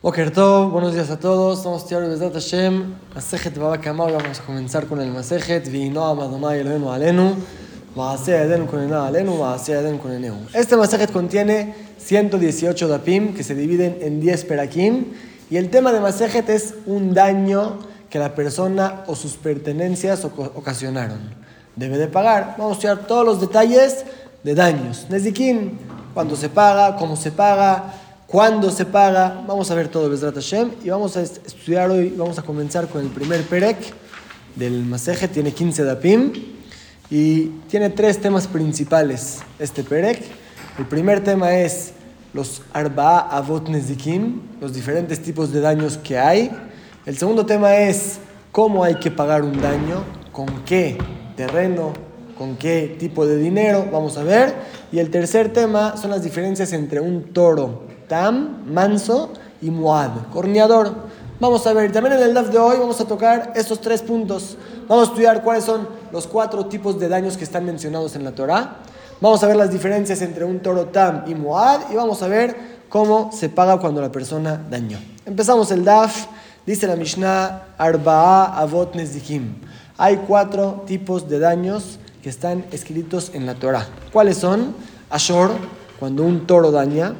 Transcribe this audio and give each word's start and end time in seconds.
Boker 0.00 0.30
Tov, 0.30 0.70
buenos 0.70 0.94
días 0.94 1.10
a 1.10 1.18
todos. 1.18 1.64
Somos 1.64 1.84
Tiago 1.84 2.08
Bezat 2.08 2.32
Hashem. 2.32 2.94
Masejet 3.16 3.58
Baba 3.58 3.78
Kamar. 3.78 4.12
Vamos 4.12 4.38
a 4.38 4.42
comenzar 4.44 4.86
con 4.86 5.00
el 5.00 5.10
Masejet. 5.10 5.68
Vino 5.68 6.06
Amadonai 6.06 6.60
Elohenu 6.60 6.92
Alenu. 6.92 7.34
Maaseh 7.96 8.44
Eden 8.44 8.68
Kunena 8.68 9.08
Alenu. 9.08 9.36
Maaseh 9.36 9.72
Eden 9.72 9.98
Kuneneu. 9.98 10.36
Este 10.54 10.76
Masejet 10.76 11.10
contiene 11.10 11.74
118 11.98 12.86
dapim 12.86 13.34
que 13.34 13.42
se 13.42 13.56
dividen 13.56 13.98
en 14.00 14.20
10 14.20 14.44
perakim. 14.44 15.14
Y 15.50 15.56
el 15.56 15.68
tema 15.68 15.92
de 15.92 15.98
Masejet 15.98 16.48
es 16.48 16.74
un 16.86 17.12
daño 17.12 17.80
que 18.08 18.20
la 18.20 18.36
persona 18.36 19.02
o 19.08 19.16
sus 19.16 19.32
pertenencias 19.32 20.24
ocasionaron. 20.24 21.18
Debe 21.74 21.98
de 21.98 22.06
pagar. 22.06 22.54
Vamos 22.56 22.70
a 22.70 22.74
estudiar 22.74 23.08
todos 23.08 23.26
los 23.26 23.40
detalles 23.40 24.04
de 24.44 24.54
daños. 24.54 25.06
Nezikin, 25.10 25.76
cuándo 26.14 26.36
se 26.36 26.48
paga, 26.48 26.94
cómo 26.94 27.16
se 27.16 27.32
paga 27.32 27.94
cuándo 28.28 28.70
se 28.70 28.84
paga. 28.84 29.42
Vamos 29.46 29.70
a 29.70 29.74
ver 29.74 29.88
todo 29.88 30.08
Bezrat 30.08 30.34
Hashem 30.34 30.70
y 30.84 30.90
vamos 30.90 31.16
a 31.16 31.22
estudiar 31.22 31.90
hoy, 31.90 32.14
vamos 32.16 32.38
a 32.38 32.42
comenzar 32.42 32.86
con 32.86 33.00
el 33.00 33.08
primer 33.08 33.42
Perek 33.42 33.78
del 34.54 34.84
Maseje, 34.84 35.28
tiene 35.28 35.52
15 35.52 35.84
dapim 35.84 36.32
y 37.10 37.46
tiene 37.68 37.90
tres 37.90 38.20
temas 38.20 38.46
principales 38.46 39.38
este 39.58 39.82
Perek. 39.82 40.22
El 40.78 40.86
primer 40.86 41.24
tema 41.24 41.56
es 41.56 41.92
los 42.34 42.62
Arba'a 42.72 43.30
Avot 43.30 43.68
Nezikim, 43.68 44.42
los 44.60 44.74
diferentes 44.74 45.20
tipos 45.22 45.50
de 45.50 45.60
daños 45.60 45.96
que 45.96 46.18
hay. 46.18 46.50
El 47.06 47.16
segundo 47.16 47.46
tema 47.46 47.76
es 47.76 48.18
cómo 48.52 48.84
hay 48.84 48.96
que 48.96 49.10
pagar 49.10 49.42
un 49.42 49.58
daño, 49.60 50.04
con 50.30 50.46
qué 50.66 50.98
terreno, 51.34 51.94
con 52.36 52.56
qué 52.56 52.94
tipo 52.98 53.26
de 53.26 53.38
dinero, 53.38 53.86
vamos 53.90 54.18
a 54.18 54.22
ver. 54.22 54.54
Y 54.92 54.98
el 54.98 55.10
tercer 55.10 55.52
tema 55.52 55.96
son 55.96 56.10
las 56.10 56.22
diferencias 56.22 56.72
entre 56.74 57.00
un 57.00 57.32
toro 57.32 57.97
Tam, 58.08 58.64
manso 58.66 59.30
y 59.60 59.70
muad, 59.70 60.10
corneador. 60.32 60.92
Vamos 61.40 61.66
a 61.66 61.72
ver, 61.72 61.92
también 61.92 62.16
en 62.16 62.22
el 62.22 62.34
DAF 62.34 62.48
de 62.48 62.58
hoy 62.58 62.78
vamos 62.78 63.00
a 63.00 63.04
tocar 63.04 63.52
estos 63.54 63.80
tres 63.80 64.02
puntos. 64.02 64.56
Vamos 64.88 65.08
a 65.08 65.10
estudiar 65.10 65.42
cuáles 65.42 65.64
son 65.64 65.86
los 66.10 66.26
cuatro 66.26 66.66
tipos 66.66 66.98
de 66.98 67.08
daños 67.08 67.36
que 67.36 67.44
están 67.44 67.64
mencionados 67.64 68.16
en 68.16 68.24
la 68.24 68.32
Torah. 68.32 68.78
Vamos 69.20 69.42
a 69.44 69.46
ver 69.46 69.56
las 69.56 69.70
diferencias 69.70 70.22
entre 70.22 70.44
un 70.44 70.60
toro 70.60 70.86
tam 70.86 71.24
y 71.26 71.34
muad 71.34 71.82
y 71.92 71.94
vamos 71.94 72.22
a 72.22 72.28
ver 72.28 72.56
cómo 72.88 73.30
se 73.32 73.48
paga 73.48 73.78
cuando 73.78 74.00
la 74.00 74.10
persona 74.10 74.60
dañó. 74.70 74.98
Empezamos 75.26 75.70
el 75.70 75.84
DAF, 75.84 76.26
dice 76.66 76.86
la 76.86 76.96
Mishnah, 76.96 77.74
Arba'a 77.78 78.58
Avot 78.58 78.94
Nezikim. 78.94 79.56
Hay 79.96 80.16
cuatro 80.26 80.84
tipos 80.86 81.28
de 81.28 81.38
daños 81.38 81.98
que 82.22 82.30
están 82.30 82.64
escritos 82.72 83.32
en 83.34 83.46
la 83.46 83.54
Torah. 83.54 83.86
¿Cuáles 84.12 84.38
son? 84.38 84.74
Ashor, 85.10 85.50
cuando 85.98 86.22
un 86.24 86.46
toro 86.46 86.70
daña. 86.70 87.14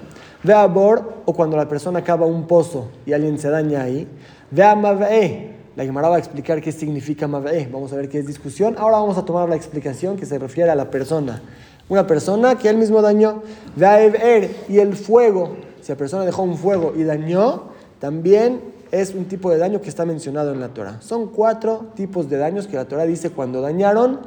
Ve 0.48 0.54
a 0.54 0.66
bor 0.66 1.24
o 1.27 1.34
cuando 1.34 1.58
la 1.58 1.68
persona 1.68 1.98
acaba 1.98 2.24
un 2.24 2.46
pozo 2.46 2.88
y 3.04 3.12
alguien 3.12 3.38
se 3.38 3.50
daña 3.50 3.82
ahí. 3.82 4.08
Ve 4.50 4.64
a 4.64 4.74
mav'e. 4.74 5.50
La 5.77 5.84
Gemara 5.84 6.08
va 6.08 6.16
a 6.16 6.18
explicar 6.18 6.62
qué 6.62 6.72
significa 6.72 7.28
mav'e. 7.28 7.68
Vamos 7.70 7.92
a 7.92 7.96
ver 7.96 8.08
qué 8.08 8.20
es 8.20 8.27
discusión. 8.27 8.74
Ahora 8.78 8.96
vamos 8.96 9.18
a 9.18 9.27
tomar 9.27 9.46
la 9.46 9.56
explicación 9.56 10.16
que 10.16 10.24
se 10.24 10.38
refiere 10.38 10.70
a 10.70 10.74
la 10.74 10.90
persona. 10.90 11.42
Una 11.90 12.06
persona 12.06 12.56
que 12.56 12.70
él 12.70 12.78
mismo 12.78 13.02
dañó. 13.02 13.42
Ve 13.77 13.84
a 13.84 14.02
ever 14.02 14.50
y 14.70 14.78
el 14.78 14.96
fuego. 14.96 15.55
Si 15.82 15.92
la 15.92 15.98
persona 15.98 16.24
dejó 16.24 16.44
un 16.44 16.56
fuego 16.56 16.94
y 16.96 17.02
dañó, 17.02 17.64
también 17.98 18.62
es 18.90 19.14
un 19.14 19.27
tipo 19.27 19.50
de 19.50 19.58
daño 19.58 19.83
que 19.83 19.90
está 19.90 20.06
mencionado 20.06 20.55
en 20.55 20.60
la 20.60 20.68
Torah. 20.68 21.02
Son 21.02 21.27
cuatro 21.27 21.88
tipos 21.94 22.30
de 22.30 22.38
daños 22.38 22.66
que 22.66 22.77
la 22.77 22.86
Torah 22.86 23.05
dice 23.05 23.28
cuando 23.28 23.60
dañaron, 23.60 24.20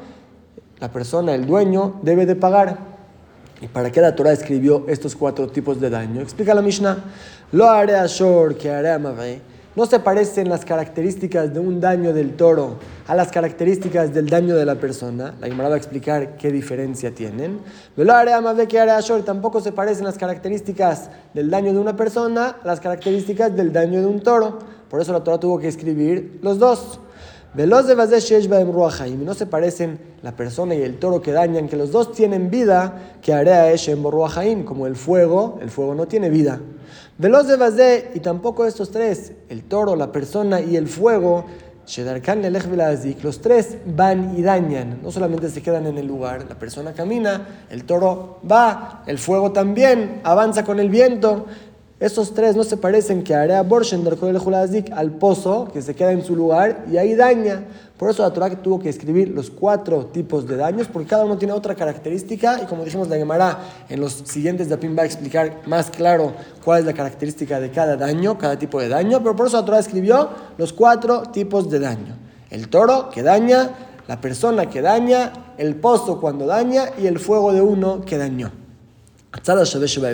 la 0.79 0.91
persona, 0.91 1.33
el 1.33 1.47
dueño, 1.47 1.95
debe 2.03 2.27
de 2.27 2.35
pagar. 2.35 2.90
¿Y 3.61 3.67
para 3.67 3.91
qué 3.91 4.01
la 4.01 4.15
Torah 4.15 4.31
escribió 4.31 4.85
estos 4.87 5.15
cuatro 5.15 5.47
tipos 5.47 5.79
de 5.79 5.91
daño? 5.91 6.19
Explica 6.19 6.55
la 6.55 6.63
Mishnah. 6.63 6.97
Lo 7.51 7.69
haré 7.69 7.93
shor 8.07 8.55
que 8.55 8.71
haré 8.71 8.97
No 9.75 9.85
se 9.85 9.99
parecen 9.99 10.49
las 10.49 10.65
características 10.65 11.53
de 11.53 11.59
un 11.59 11.79
daño 11.79 12.11
del 12.11 12.35
toro 12.35 12.77
a 13.07 13.13
las 13.13 13.31
características 13.31 14.15
del 14.15 14.27
daño 14.27 14.55
de 14.55 14.65
la 14.65 14.75
persona. 14.75 15.35
La 15.39 15.45
Gemara 15.45 15.69
va 15.69 15.75
a 15.75 15.77
explicar 15.77 16.37
qué 16.37 16.51
diferencia 16.51 17.13
tienen. 17.13 17.59
Lo 17.95 18.11
haré 18.11 18.31
que 18.67 18.79
haré 18.79 18.99
shor. 19.03 19.21
Tampoco 19.23 19.61
se 19.61 19.71
parecen 19.71 20.05
las 20.05 20.17
características 20.17 21.11
del 21.35 21.51
daño 21.51 21.71
de 21.71 21.77
una 21.77 21.95
persona 21.95 22.55
a 22.63 22.65
las 22.67 22.79
características 22.79 23.55
del 23.55 23.71
daño 23.71 23.99
de 23.99 24.07
un 24.07 24.21
toro. 24.21 24.57
Por 24.89 25.01
eso 25.01 25.13
la 25.13 25.23
Torah 25.23 25.39
tuvo 25.39 25.59
que 25.59 25.67
escribir 25.67 26.39
los 26.41 26.57
dos. 26.57 26.99
Veloz 27.53 27.85
de 27.85 27.95
y 29.07 29.11
no 29.25 29.33
se 29.33 29.45
parecen 29.45 29.99
la 30.21 30.35
persona 30.37 30.73
y 30.73 30.81
el 30.81 30.99
toro 30.99 31.21
que 31.21 31.33
dañan, 31.33 31.67
que 31.67 31.75
los 31.75 31.91
dos 31.91 32.13
tienen 32.13 32.49
vida, 32.49 33.17
que 33.21 33.33
haré 33.33 33.73
en 33.73 34.03
Ruajaim, 34.03 34.63
como 34.63 34.87
el 34.87 34.95
fuego, 34.95 35.59
el 35.61 35.69
fuego 35.69 35.93
no 35.93 36.07
tiene 36.07 36.29
vida. 36.29 36.61
Veloz 37.17 37.47
de 37.47 38.11
y 38.15 38.19
tampoco 38.19 38.65
estos 38.65 38.89
tres, 38.89 39.33
el 39.49 39.63
toro, 39.65 39.97
la 39.97 40.13
persona 40.13 40.61
y 40.61 40.77
el 40.77 40.87
fuego, 40.87 41.45
los 43.21 43.41
tres 43.41 43.77
van 43.85 44.37
y 44.37 44.41
dañan, 44.43 44.99
no 45.03 45.11
solamente 45.11 45.49
se 45.49 45.61
quedan 45.61 45.87
en 45.87 45.97
el 45.97 46.07
lugar, 46.07 46.45
la 46.47 46.57
persona 46.57 46.93
camina, 46.93 47.65
el 47.69 47.83
toro 47.83 48.39
va, 48.49 49.03
el 49.07 49.17
fuego 49.17 49.51
también 49.51 50.21
avanza 50.23 50.63
con 50.63 50.79
el 50.79 50.89
viento. 50.89 51.47
Estos 52.01 52.33
tres 52.33 52.55
no 52.55 52.63
se 52.63 52.77
parecen 52.77 53.23
que 53.23 53.35
hará 53.35 53.61
Borshen 53.61 54.03
al 54.91 55.11
pozo 55.11 55.69
que 55.71 55.83
se 55.83 55.93
queda 55.93 56.11
en 56.11 56.25
su 56.25 56.35
lugar 56.35 56.85
y 56.91 56.97
ahí 56.97 57.13
daña. 57.13 57.63
Por 57.95 58.09
eso 58.09 58.23
la 58.23 58.33
Torah 58.33 58.49
tuvo 58.59 58.79
que 58.79 58.89
escribir 58.89 59.29
los 59.29 59.51
cuatro 59.51 60.07
tipos 60.07 60.47
de 60.47 60.55
daños, 60.55 60.87
porque 60.91 61.07
cada 61.07 61.25
uno 61.25 61.37
tiene 61.37 61.53
otra 61.53 61.75
característica 61.75 62.59
y 62.63 62.65
como 62.65 62.83
dijimos, 62.83 63.07
la 63.07 63.17
Gemara 63.17 63.59
en 63.87 64.01
los 64.01 64.13
siguientes 64.13 64.67
Dapim 64.67 64.97
va 64.97 65.03
a 65.03 65.05
explicar 65.05 65.61
más 65.67 65.91
claro 65.91 66.33
cuál 66.65 66.79
es 66.79 66.85
la 66.87 66.93
característica 66.93 67.59
de 67.59 67.69
cada 67.69 67.95
daño, 67.95 68.35
cada 68.35 68.57
tipo 68.57 68.81
de 68.81 68.89
daño, 68.89 69.19
pero 69.19 69.35
por 69.35 69.45
eso 69.45 69.57
la 69.57 69.65
Torah 69.65 69.77
escribió 69.77 70.27
los 70.57 70.73
cuatro 70.73 71.21
tipos 71.31 71.69
de 71.69 71.77
daño. 71.81 72.17
El 72.49 72.67
toro 72.69 73.11
que 73.11 73.21
daña, 73.21 73.69
la 74.07 74.19
persona 74.19 74.71
que 74.71 74.81
daña, 74.81 75.53
el 75.59 75.75
pozo 75.75 76.19
cuando 76.19 76.47
daña 76.47 76.85
y 76.99 77.05
el 77.05 77.19
fuego 77.19 77.53
de 77.53 77.61
uno 77.61 78.01
que 78.03 78.17
dañó. 78.17 78.51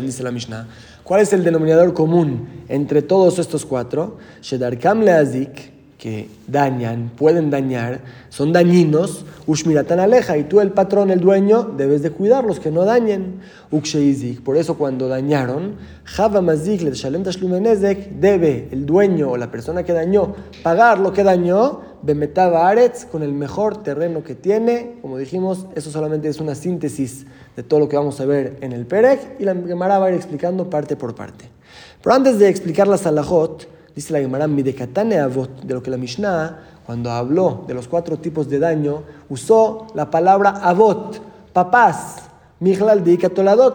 Dice 0.02 0.22
la 0.22 0.32
Mishnah. 0.32 0.68
¿Cuál 1.08 1.22
es 1.22 1.32
el 1.32 1.46
denominador 1.46 1.94
común 1.94 2.50
entre 2.68 3.02
todos 3.02 3.40
estos 3.40 3.66
cuatro? 3.66 4.18
Shedarkam 4.42 5.04
leazik, 5.04 5.72
que 5.98 6.28
dañan, 6.48 7.12
pueden 7.16 7.50
dañar, 7.50 8.02
son 8.28 8.52
dañinos, 8.52 9.24
ushmiratan 9.46 10.02
aleja, 10.02 10.38
y 10.38 10.44
tú 10.44 10.60
el 10.60 10.72
patrón, 10.72 11.10
el 11.10 11.22
dueño, 11.22 11.64
debes 11.78 12.02
de 12.02 12.12
cuidarlos, 12.12 12.60
que 12.60 12.72
no 12.72 12.84
dañen. 12.84 13.40
Uksheizik, 13.72 14.42
por 14.42 14.58
eso 14.58 14.78
cuando 14.78 15.08
dañaron, 15.08 15.76
Java 16.04 16.42
mazik 16.42 16.82
le 16.82 16.92
shalem 16.92 17.24
debe 17.24 18.68
el 18.70 18.86
dueño 18.86 19.32
o 19.32 19.38
la 19.38 19.50
persona 19.50 19.84
que 19.84 19.94
dañó 19.94 20.36
pagar 20.62 21.00
lo 21.00 21.14
que 21.14 21.24
dañó, 21.24 21.84
bemetaba 22.02 22.68
aretz, 22.68 23.06
con 23.06 23.24
el 23.24 23.34
mejor 23.34 23.84
terreno 23.84 24.24
que 24.24 24.36
tiene, 24.36 24.98
como 25.02 25.18
dijimos, 25.18 25.68
eso 25.76 25.92
solamente 25.92 26.28
es 26.28 26.40
una 26.40 26.56
síntesis 26.56 27.26
de 27.56 27.64
todo 27.64 27.80
lo 27.80 27.90
que 27.90 27.98
vamos 27.98 28.20
a 28.22 28.26
ver 28.26 28.58
en 28.62 28.72
el 28.72 28.86
Perek, 28.86 29.40
y 29.40 29.44
la 29.44 29.56
Gemara 29.56 30.00
va 30.00 30.08
a 30.08 30.10
ir 30.10 30.16
explicando 30.16 30.70
parte 30.70 30.96
por 30.96 31.16
parte. 31.16 31.50
Pero 32.02 32.16
antes 32.16 32.40
de 32.40 32.50
explicar 32.50 32.88
la 32.88 32.98
Salahot, 32.98 33.78
Dice 33.98 34.14
la 34.14 34.20
Gemara, 34.20 34.46
Avot, 34.46 35.64
de 35.64 35.74
lo 35.74 35.82
que 35.82 35.90
la 35.90 35.98
Mishnah, 35.98 36.82
cuando 36.86 37.10
habló 37.10 37.64
de 37.68 37.74
los 37.74 37.88
cuatro 37.88 38.20
tipos 38.20 38.48
de 38.48 38.60
daño, 38.60 39.02
usó 39.28 39.88
la 39.96 40.12
palabra 40.12 40.52
Avot, 40.52 41.20
papás. 41.52 42.18
Mijlal 42.60 43.04
de 43.04 43.18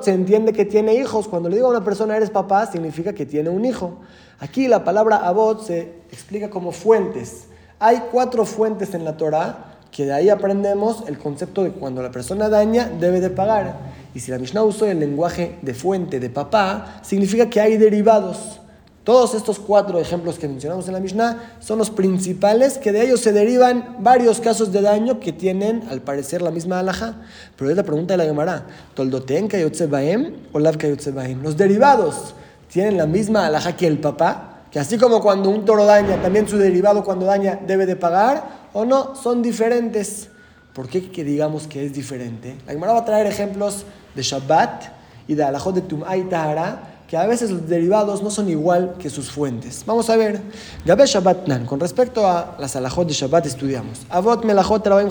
se 0.01 0.13
entiende 0.13 0.53
que 0.53 0.65
tiene 0.65 0.95
hijos. 0.95 1.27
Cuando 1.27 1.49
le 1.49 1.57
digo 1.57 1.67
a 1.67 1.71
una 1.71 1.83
persona 1.83 2.17
eres 2.17 2.31
papá, 2.31 2.67
significa 2.67 3.13
que 3.13 3.27
tiene 3.27 3.51
un 3.51 3.65
hijo. 3.65 3.99
Aquí 4.39 4.69
la 4.69 4.85
palabra 4.85 5.17
Avot 5.17 5.65
se 5.65 5.93
explica 6.13 6.49
como 6.49 6.71
fuentes. 6.71 7.49
Hay 7.85 8.05
cuatro 8.13 8.47
fuentes 8.47 8.95
en 8.95 9.05
la 9.05 9.17
Torah 9.17 9.75
que 9.91 10.07
de 10.07 10.13
ahí 10.13 10.29
aprendemos 10.31 11.03
el 11.09 11.19
concepto 11.19 11.65
de 11.65 11.73
cuando 11.73 12.01
la 12.01 12.13
persona 12.13 12.49
daña 12.49 12.89
debe 13.01 13.21
de 13.21 13.29
pagar. 13.29 13.77
Y 14.15 14.21
si 14.21 14.31
la 14.31 14.39
Mishnah 14.39 14.63
usó 14.63 14.87
el 14.87 15.01
lenguaje 15.01 15.59
de 15.63 15.75
fuente 15.75 16.21
de 16.21 16.31
papá, 16.31 17.01
significa 17.03 17.51
que 17.51 17.61
hay 17.61 17.79
derivados. 17.79 18.61
Todos 19.03 19.35
estos 19.35 19.59
cuatro 19.59 19.99
ejemplos 19.99 20.39
que 20.39 20.47
mencionamos 20.47 20.87
en 20.87 20.95
la 20.95 21.01
Mishnah 21.01 21.57
son 21.59 21.79
los 21.79 21.91
principales, 21.91 22.79
que 22.79 22.93
de 22.93 23.03
ellos 23.03 23.19
se 23.19 23.33
derivan 23.33 23.97
varios 23.99 24.39
casos 24.39 24.71
de 24.71 24.81
daño 24.81 25.19
que 25.19 25.33
tienen, 25.33 25.83
al 25.91 26.03
parecer, 26.03 26.41
la 26.41 26.53
misma 26.53 26.79
alhaja. 26.79 27.17
Pero 27.57 27.69
es 27.69 27.77
la 27.77 27.83
pregunta 27.83 28.15
de 28.15 28.19
la 28.19 28.25
Gemara: 28.27 28.65
¿Toldoten 28.95 29.49
kayotzebaem 29.49 30.35
o 30.53 30.61
lav 30.61 30.77
kayotzebaem? 30.77 31.43
Los 31.43 31.57
derivados 31.57 32.37
tienen 32.73 32.97
la 32.97 33.07
misma 33.07 33.45
alhaja 33.47 33.77
que 33.77 33.89
el 33.89 33.99
papá, 33.99 34.52
que 34.73 34.81
así 34.81 34.97
como 34.97 35.21
cuando 35.21 35.51
un 35.51 35.67
toro 35.67 35.85
daña, 35.85 36.21
también 36.23 36.49
su 36.49 36.57
derivado 36.57 37.05
cuando 37.05 37.27
daña 37.27 37.61
debe 37.67 37.85
de 37.85 37.95
pagar, 37.95 38.69
o 38.73 38.87
no, 38.87 39.15
son 39.15 39.43
diferentes. 39.43 40.29
¿Por 40.73 40.89
qué 40.89 41.11
que 41.11 41.23
digamos 41.23 41.67
que 41.67 41.85
es 41.85 41.93
diferente? 41.93 42.57
La 42.67 42.73
Gemara 42.73 42.95
va 42.95 43.01
a 43.01 43.05
traer 43.05 43.27
ejemplos 43.27 43.85
de 44.15 44.23
Shabbat 44.23 44.85
y 45.29 45.35
de 45.35 45.45
alajot 45.45 45.75
de 45.75 45.83
Tum'ay 45.83 46.23
Tahara 46.25 46.89
que 47.13 47.19
a 47.19 47.27
veces 47.27 47.51
los 47.51 47.69
derivados 47.69 48.23
no 48.23 48.31
son 48.31 48.49
igual 48.49 48.95
que 48.99 49.11
sus 49.11 49.31
fuentes. 49.31 49.85
Vamos 49.85 50.09
a 50.09 50.17
ver. 50.17 50.41
Gabe 50.87 51.05
Shabbat 51.05 51.67
Con 51.67 51.79
respecto 51.79 52.27
a 52.27 52.57
las 52.59 52.75
alajot 52.75 53.07
de 53.07 53.13
Shabbat 53.13 53.45
estudiamos. 53.45 54.07
Avot 54.09 54.47
melachot 54.47 54.83
trabaim 54.83 55.11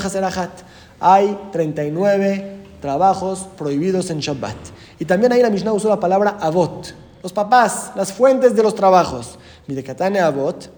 Hay 1.00 1.38
39 1.52 2.58
trabajos 2.82 3.48
prohibidos 3.56 4.10
en 4.10 4.18
Shabbat. 4.18 4.58
Y 4.98 5.06
también 5.06 5.32
ahí 5.32 5.44
la 5.44 5.52
Mishnah 5.52 5.74
usó 5.74 5.90
la 5.90 6.00
palabra 6.00 6.38
avot. 6.42 6.92
Los 7.22 7.34
papás, 7.34 7.92
las 7.96 8.12
fuentes 8.12 8.56
de 8.56 8.64
los 8.64 8.74
trabajos. 8.74 9.38
Midekatane 9.68 10.20
Avot, 10.20 10.70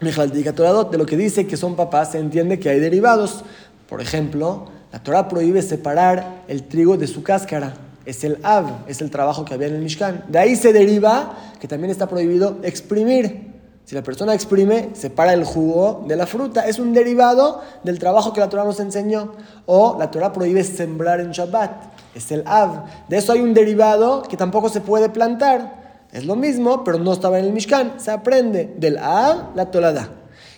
de 0.00 0.98
lo 0.98 1.06
que 1.06 1.16
dice 1.16 1.46
que 1.46 1.56
son 1.56 1.74
papás, 1.74 2.12
se 2.12 2.18
entiende 2.18 2.60
que 2.60 2.68
hay 2.68 2.78
derivados. 2.78 3.44
Por 3.88 4.00
ejemplo, 4.00 4.66
la 4.92 5.02
Torah 5.02 5.28
prohíbe 5.28 5.60
separar 5.62 6.44
el 6.46 6.62
trigo 6.64 6.96
de 6.96 7.06
su 7.06 7.22
cáscara. 7.22 7.74
Es 8.06 8.24
el 8.24 8.38
av, 8.42 8.86
es 8.86 9.00
el 9.00 9.10
trabajo 9.10 9.44
que 9.44 9.54
había 9.54 9.66
en 9.66 9.74
el 9.74 9.82
Mishkan. 9.82 10.24
De 10.28 10.38
ahí 10.38 10.56
se 10.56 10.72
deriva 10.72 11.36
que 11.60 11.68
también 11.68 11.90
está 11.90 12.08
prohibido 12.08 12.58
exprimir. 12.62 13.48
Si 13.84 13.94
la 13.94 14.02
persona 14.02 14.34
exprime, 14.34 14.90
separa 14.92 15.32
el 15.32 15.44
jugo 15.44 16.04
de 16.06 16.14
la 16.14 16.26
fruta. 16.26 16.66
Es 16.66 16.78
un 16.78 16.92
derivado 16.92 17.62
del 17.82 17.98
trabajo 17.98 18.32
que 18.32 18.40
la 18.40 18.48
Torah 18.48 18.64
nos 18.64 18.80
enseñó. 18.80 19.32
O 19.66 19.96
la 19.98 20.10
Torah 20.10 20.32
prohíbe 20.32 20.62
sembrar 20.62 21.20
en 21.20 21.32
Shabbat. 21.32 21.70
Es 22.14 22.30
el 22.30 22.44
av. 22.46 22.84
De 23.08 23.16
eso 23.16 23.32
hay 23.32 23.40
un 23.40 23.52
derivado 23.52 24.22
que 24.22 24.36
tampoco 24.36 24.68
se 24.68 24.80
puede 24.80 25.08
plantar. 25.08 25.87
Es 26.12 26.24
lo 26.24 26.36
mismo, 26.36 26.84
pero 26.84 26.98
no 26.98 27.12
estaba 27.12 27.38
en 27.38 27.44
el 27.44 27.52
Mishkan. 27.52 28.00
Se 28.00 28.10
aprende 28.10 28.74
del 28.78 28.96
av 28.98 29.54
la 29.54 29.70
tolada. 29.70 30.10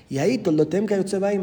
Y 0.09 0.19
ahí, 0.19 0.39
Toldotem 0.39 0.87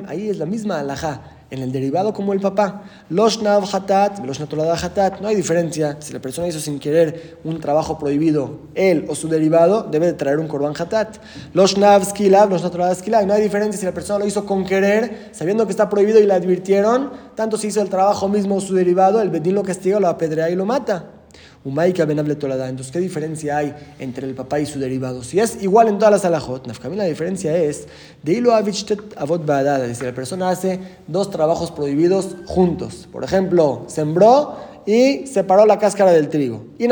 ahí 0.08 0.30
es 0.30 0.38
la 0.38 0.46
misma 0.46 0.80
alajá 0.80 1.38
en 1.50 1.62
el 1.62 1.72
derivado 1.72 2.14
como 2.14 2.34
el 2.34 2.40
papá. 2.40 2.84
Los 3.10 3.42
nav 3.42 3.64
hatat, 3.64 4.20
los 4.26 4.40
hatat. 4.40 5.22
No 5.22 5.28
hay 5.28 5.36
diferencia. 5.36 5.98
Si 6.00 6.14
la 6.14 6.20
persona 6.20 6.48
hizo 6.48 6.60
sin 6.60 6.80
querer 6.80 7.40
un 7.44 7.60
trabajo 7.60 7.98
prohibido, 7.98 8.60
él 8.76 9.06
o 9.08 9.16
su 9.16 9.28
derivado, 9.28 9.84
debe 9.84 10.08
de 10.08 10.14
traer 10.14 10.40
un 10.40 10.48
korban 10.48 10.74
hatat. 10.78 11.18
Los 11.54 11.78
nav 11.78 12.04
skilav, 12.04 12.50
los 12.50 12.62
skilav. 12.98 13.26
No 13.26 13.34
hay 13.34 13.42
diferencia 13.42 13.80
si 13.80 13.86
la 13.86 13.94
persona 13.94 14.20
lo 14.20 14.26
hizo 14.26 14.46
con 14.46 14.66
querer, 14.66 15.30
sabiendo 15.32 15.66
que 15.66 15.72
está 15.72 15.90
prohibido 15.90 16.20
y 16.20 16.26
le 16.26 16.34
advirtieron, 16.34 17.12
tanto 17.36 17.58
si 17.58 17.68
hizo 17.68 17.82
el 17.82 17.90
trabajo 17.90 18.28
mismo 18.28 18.56
o 18.56 18.62
su 18.62 18.74
derivado, 18.74 19.22
el 19.22 19.30
bedín 19.30 19.56
lo 19.56 19.64
castiga, 19.64 20.00
lo 20.00 20.08
apedrea 20.08 20.50
y 20.50 20.56
lo 20.56 20.66
mata. 20.66 21.17
Umaika 21.68 22.06
benable 22.06 22.36
tolada. 22.36 22.70
Entonces, 22.70 22.94
¿qué 22.94 23.00
diferencia 23.00 23.58
hay 23.58 23.76
entre 24.00 24.26
el 24.26 24.34
papá 24.34 24.60
y 24.62 24.66
su 24.66 24.80
derivado? 24.80 25.22
Si 25.22 25.40
es 25.40 25.62
igual 25.62 25.90
en 25.90 25.98
todas 25.98 26.14
las 26.14 26.26
alajot, 26.26 26.66
la 26.96 27.04
diferencia 27.04 27.58
es 27.58 27.88
de 28.24 28.34
hilo 28.34 28.54
avot 28.56 29.46
badada. 29.46 29.84
Es 29.84 29.90
decir, 29.90 30.06
la 30.06 30.16
persona 30.16 30.50
hace 30.50 30.80
dos 31.08 31.30
trabajos 31.30 31.72
prohibidos 31.72 32.38
juntos. 32.46 33.10
Por 33.12 33.26
ejemplo, 33.26 33.84
sembró 33.88 34.56
y 34.86 35.28
separó 35.28 35.66
la 35.66 35.78
cáscara 35.78 36.14
del 36.14 36.30
trigo. 36.30 36.64
Y 36.80 36.88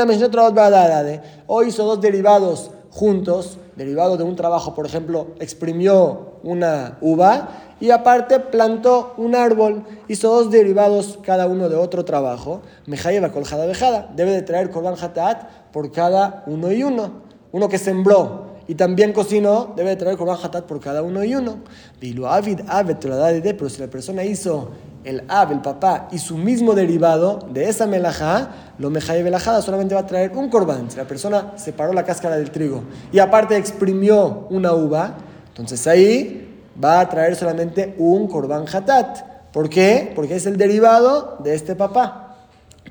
o 1.47 1.63
hizo 1.63 1.85
dos 1.85 2.01
derivados 2.01 2.71
juntos, 2.91 3.57
derivado 3.75 4.17
de 4.17 4.23
un 4.23 4.35
trabajo, 4.35 4.73
por 4.73 4.85
ejemplo, 4.85 5.27
exprimió 5.39 6.33
una 6.43 6.97
uva 7.01 7.49
y 7.79 7.91
aparte 7.91 8.39
plantó 8.39 9.13
un 9.17 9.35
árbol, 9.35 9.83
hizo 10.07 10.29
dos 10.29 10.51
derivados 10.51 11.19
cada 11.21 11.47
uno 11.47 11.67
de 11.69 11.75
otro 11.75 12.05
trabajo, 12.05 12.61
mejayeva 12.85 13.31
coljada 13.31 13.65
vejada, 13.65 14.11
debe 14.15 14.31
de 14.31 14.41
traer 14.41 14.69
korban 14.69 14.95
hatat 14.99 15.43
por 15.71 15.91
cada 15.91 16.43
uno 16.47 16.71
y 16.71 16.83
uno. 16.83 17.25
Uno 17.51 17.69
que 17.69 17.77
sembró 17.77 18.55
y 18.67 18.75
también 18.75 19.13
cocinó, 19.13 19.73
debe 19.75 19.91
de 19.91 19.95
traer 19.97 20.17
korban 20.17 20.37
hatat 20.41 20.65
por 20.65 20.79
cada 20.79 21.03
uno 21.03 21.23
y 21.23 21.35
uno. 21.35 21.59
pero 21.99 23.69
si 23.69 23.81
la 23.81 23.87
persona 23.87 24.23
hizo 24.23 24.69
el 25.05 25.23
ab, 25.27 25.51
el 25.51 25.61
papá, 25.61 26.07
y 26.11 26.17
su 26.17 26.37
mismo 26.37 26.73
derivado 26.73 27.39
de 27.49 27.69
esa 27.69 27.85
melajá, 27.87 28.49
lo 28.77 28.89
mejaye 28.89 29.23
velajada 29.23 29.61
solamente 29.61 29.95
va 29.95 30.01
a 30.01 30.07
traer 30.07 30.31
un 30.35 30.49
korban. 30.49 30.89
Si 30.91 30.97
la 30.97 31.05
persona 31.05 31.53
separó 31.55 31.93
la 31.93 32.03
cáscara 32.03 32.37
del 32.37 32.51
trigo 32.51 32.83
y 33.11 33.19
aparte 33.19 33.55
exprimió 33.55 34.47
una 34.49 34.73
uva, 34.73 35.15
entonces 35.47 35.85
ahí 35.87 36.63
va 36.83 36.99
a 36.99 37.09
traer 37.09 37.35
solamente 37.35 37.95
un 37.97 38.27
korban 38.27 38.65
hatat. 38.71 39.51
¿Por 39.53 39.69
qué? 39.69 40.11
Porque 40.15 40.35
es 40.35 40.45
el 40.45 40.57
derivado 40.57 41.37
de 41.41 41.55
este 41.55 41.75
papá. 41.75 42.25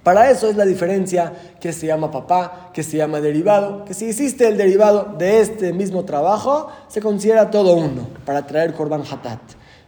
Para 0.02 0.31
eso 0.31 0.49
es 0.49 0.56
la 0.56 0.64
diferencia 0.66 1.32
que 1.61 1.72
se 1.72 1.87
llama 1.87 2.11
papá, 2.11 2.70
que 2.75 2.82
se 2.82 2.99
llama 2.99 3.20
derivado, 3.20 3.84
que 3.84 3.94
si 3.94 4.06
existe 4.06 4.46
el 4.46 4.58
derivado 4.58 5.14
de 5.19 5.40
este 5.40 5.72
mismo 5.72 6.05
trabajo, 6.05 6.69
se 6.88 7.00
considera 7.00 7.50
todo 7.50 7.75
uno 7.75 8.06
para 8.26 8.46
traer 8.46 8.75
korban 8.75 9.02
hatat. 9.02 9.40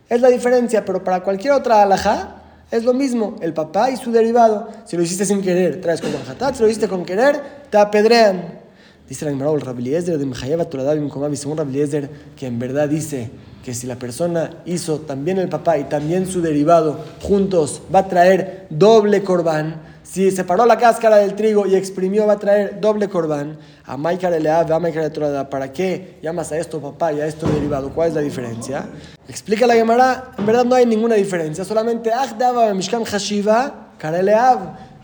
Es 0.08 0.20
la 0.20 0.28
diferencia, 0.28 0.84
pero 0.84 1.02
para 1.02 1.22
cualquier 1.22 1.52
otra 1.52 1.82
alajá 1.82 2.42
es 2.70 2.84
lo 2.84 2.94
mismo, 2.94 3.36
el 3.40 3.52
papá 3.52 3.90
y 3.90 3.96
su 3.96 4.10
derivado. 4.12 4.68
Si 4.84 4.96
lo 4.96 5.02
hiciste 5.02 5.24
sin 5.24 5.42
querer, 5.42 5.80
traes 5.80 6.00
korban 6.00 6.22
hatat, 6.28 6.54
si 6.54 6.62
lo 6.62 6.68
hiciste 6.68 6.88
con 6.88 7.04
querer, 7.04 7.40
te 7.70 7.78
apedrean. 7.78 8.66
Dice 9.08 9.24
la 9.24 9.30
el 9.30 9.60
Rabbi 9.60 9.82
Eliezer 9.82 10.18
de 10.18 10.26
Mejayeva 10.26 10.64
Turadabim 10.64 11.08
Komabi, 11.08 11.36
según 11.36 11.58
Rabbi 11.58 11.70
Eliezer, 11.70 12.10
que 12.36 12.46
en 12.46 12.58
verdad 12.58 12.88
dice 12.88 13.30
que 13.64 13.72
si 13.72 13.86
la 13.86 13.96
persona 13.96 14.50
hizo 14.64 15.00
también 15.00 15.38
el 15.38 15.48
papá 15.48 15.78
y 15.78 15.84
también 15.84 16.26
su 16.26 16.40
derivado 16.40 17.04
juntos, 17.22 17.82
va 17.94 18.00
a 18.00 18.08
traer 18.08 18.66
doble 18.70 19.22
corbán. 19.22 19.80
Si 20.08 20.30
separó 20.30 20.64
la 20.66 20.78
cáscara 20.78 21.16
del 21.16 21.34
trigo 21.34 21.66
y 21.66 21.74
exprimió, 21.74 22.26
va 22.26 22.34
a 22.34 22.38
traer 22.38 22.80
doble 22.80 23.08
corbán. 23.08 23.58
A 23.84 23.96
Maikar 23.96 24.32
a 24.32 25.50
¿para 25.50 25.72
qué 25.72 26.18
llamas 26.22 26.52
a 26.52 26.58
esto 26.58 26.80
papá 26.80 27.12
y 27.12 27.20
a 27.20 27.26
esto 27.26 27.46
derivado? 27.48 27.92
¿Cuál 27.92 28.08
es 28.08 28.14
la 28.14 28.20
diferencia? 28.20 28.86
Explica 29.28 29.66
la 29.66 29.74
Gemara, 29.74 30.30
en 30.38 30.46
verdad 30.46 30.64
no 30.64 30.76
hay 30.76 30.86
ninguna 30.86 31.16
diferencia, 31.16 31.64
solamente 31.64 32.10
Mishkan 32.74 33.04
Hashiva, 33.04 33.88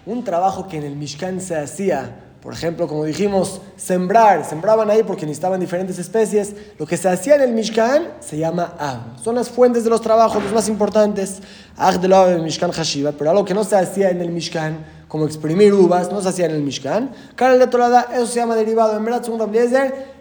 un 0.06 0.24
trabajo 0.24 0.68
que 0.68 0.78
en 0.78 0.84
el 0.84 0.96
Mishkan 0.96 1.40
se 1.40 1.56
hacía 1.56 2.20
por 2.42 2.52
ejemplo, 2.52 2.88
como 2.88 3.04
dijimos, 3.04 3.60
sembrar, 3.76 4.44
sembraban 4.44 4.90
ahí 4.90 5.04
porque 5.04 5.24
necesitaban 5.24 5.60
diferentes 5.60 5.96
especies. 6.00 6.52
Lo 6.76 6.86
que 6.86 6.96
se 6.96 7.08
hacía 7.08 7.36
en 7.36 7.42
el 7.42 7.52
Mishkan 7.52 8.08
se 8.18 8.36
llama 8.36 8.74
Ag. 8.80 9.22
Son 9.22 9.36
las 9.36 9.48
fuentes 9.48 9.84
de 9.84 9.90
los 9.90 10.00
trabajos, 10.00 10.42
los 10.42 10.52
más 10.52 10.68
importantes. 10.68 11.38
Ag 11.76 12.00
de 12.00 12.08
lo 12.08 12.26
Mishkan 12.42 12.72
Hashiva, 12.72 13.12
pero 13.12 13.30
algo 13.30 13.44
que 13.44 13.54
no 13.54 13.62
se 13.62 13.76
hacía 13.76 14.10
en 14.10 14.20
el 14.20 14.30
Mishkan, 14.30 14.84
como 15.06 15.24
exprimir 15.24 15.72
uvas, 15.72 16.10
no 16.10 16.20
se 16.20 16.30
hacía 16.30 16.46
en 16.46 16.52
el 16.56 16.62
Mishkan. 16.62 17.12
Cara 17.36 17.56
de 17.56 17.66
Torada, 17.68 18.08
eso 18.12 18.26
se 18.26 18.40
llama 18.40 18.56
derivado. 18.56 18.96
En 18.96 19.04
verdad, 19.04 19.22
según 19.22 19.40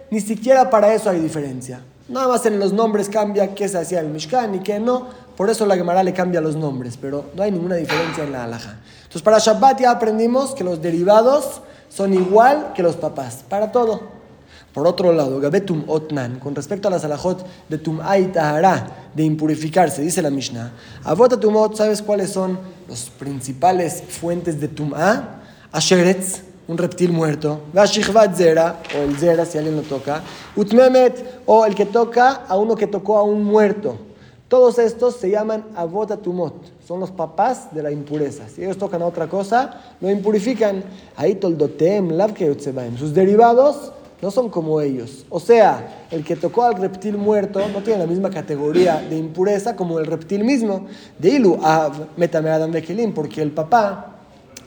ni 0.08 0.20
siquiera 0.20 0.70
para 0.70 0.94
eso 0.94 1.10
hay 1.10 1.18
diferencia. 1.18 1.80
Nada 2.08 2.28
más 2.28 2.46
en 2.46 2.60
los 2.60 2.72
nombres 2.72 3.08
cambia 3.08 3.52
qué 3.52 3.68
se 3.68 3.78
hacía 3.78 3.98
en 3.98 4.06
el 4.06 4.12
Mishkan 4.12 4.54
y 4.54 4.60
qué 4.60 4.78
no. 4.78 5.08
Por 5.36 5.50
eso 5.50 5.66
la 5.66 5.74
Gemara 5.74 6.04
le 6.04 6.12
cambia 6.12 6.40
los 6.40 6.54
nombres, 6.54 6.96
pero 7.00 7.24
no 7.34 7.42
hay 7.42 7.50
ninguna 7.50 7.74
diferencia 7.74 8.22
en 8.22 8.30
la 8.30 8.44
alhaja. 8.44 8.76
Entonces, 8.98 9.22
para 9.22 9.40
Shabbat 9.40 9.80
ya 9.80 9.90
aprendimos 9.90 10.54
que 10.54 10.62
los 10.62 10.80
derivados 10.80 11.62
son 11.94 12.14
igual 12.14 12.72
que 12.74 12.82
los 12.82 12.96
papás, 12.96 13.44
para 13.48 13.70
todo. 13.70 14.22
Por 14.72 14.86
otro 14.86 15.12
lado, 15.12 15.38
Gabetum 15.38 15.84
Otnan, 15.86 16.38
con 16.38 16.54
respecto 16.54 16.88
a 16.88 16.90
la 16.90 16.98
salahot 16.98 17.46
de 17.68 17.76
Tum'ay 17.76 18.32
Tahara, 18.32 19.10
de 19.14 19.22
impurificarse, 19.22 20.00
dice 20.00 20.22
la 20.22 20.30
Mishnah, 20.30 20.72
Avota 21.04 21.38
Tumot, 21.38 21.76
¿sabes 21.76 22.00
cuáles 22.00 22.30
son 22.30 22.58
los 22.88 23.10
principales 23.10 24.02
fuentes 24.08 24.58
de 24.58 24.68
Tum'a? 24.68 25.42
Asheretz, 25.70 26.42
un 26.68 26.78
reptil 26.78 27.12
muerto, 27.12 27.60
Vashichvat 27.74 28.34
Zera, 28.34 28.80
o 28.96 29.02
el 29.02 29.16
Zera 29.18 29.44
si 29.44 29.58
alguien 29.58 29.76
lo 29.76 29.82
toca, 29.82 30.22
Utmemet, 30.56 31.42
o 31.44 31.66
el 31.66 31.74
que 31.74 31.84
toca 31.84 32.44
a 32.48 32.56
uno 32.56 32.74
que 32.74 32.86
tocó 32.86 33.18
a 33.18 33.22
un 33.22 33.44
muerto. 33.44 33.98
Todos 34.48 34.78
estos 34.78 35.16
se 35.16 35.30
llaman 35.30 35.66
avotatumot, 35.76 36.54
son 36.92 37.00
los 37.00 37.10
papás 37.10 37.74
de 37.74 37.82
la 37.82 37.90
impureza. 37.90 38.46
Si 38.54 38.62
ellos 38.62 38.76
tocan 38.76 39.00
a 39.00 39.06
otra 39.06 39.26
cosa, 39.26 39.80
lo 39.98 40.10
impurifican. 40.10 40.84
Ahí 41.16 41.40
Sus 42.98 43.14
derivados 43.14 43.92
no 44.20 44.30
son 44.30 44.50
como 44.50 44.78
ellos. 44.78 45.24
O 45.30 45.40
sea, 45.40 46.04
el 46.10 46.22
que 46.22 46.36
tocó 46.36 46.64
al 46.64 46.74
reptil 46.74 47.16
muerto 47.16 47.66
no 47.72 47.82
tiene 47.82 48.00
la 48.00 48.06
misma 48.06 48.28
categoría 48.28 49.00
de 49.08 49.16
impureza 49.16 49.74
como 49.74 50.00
el 50.00 50.04
reptil 50.04 50.44
mismo. 50.44 50.86
De 51.18 51.30
ilu 51.30 51.58
av 51.62 52.08
metame 52.18 52.50
adam 52.50 52.72
porque 53.14 53.40
el 53.40 53.52
papá, 53.52 54.16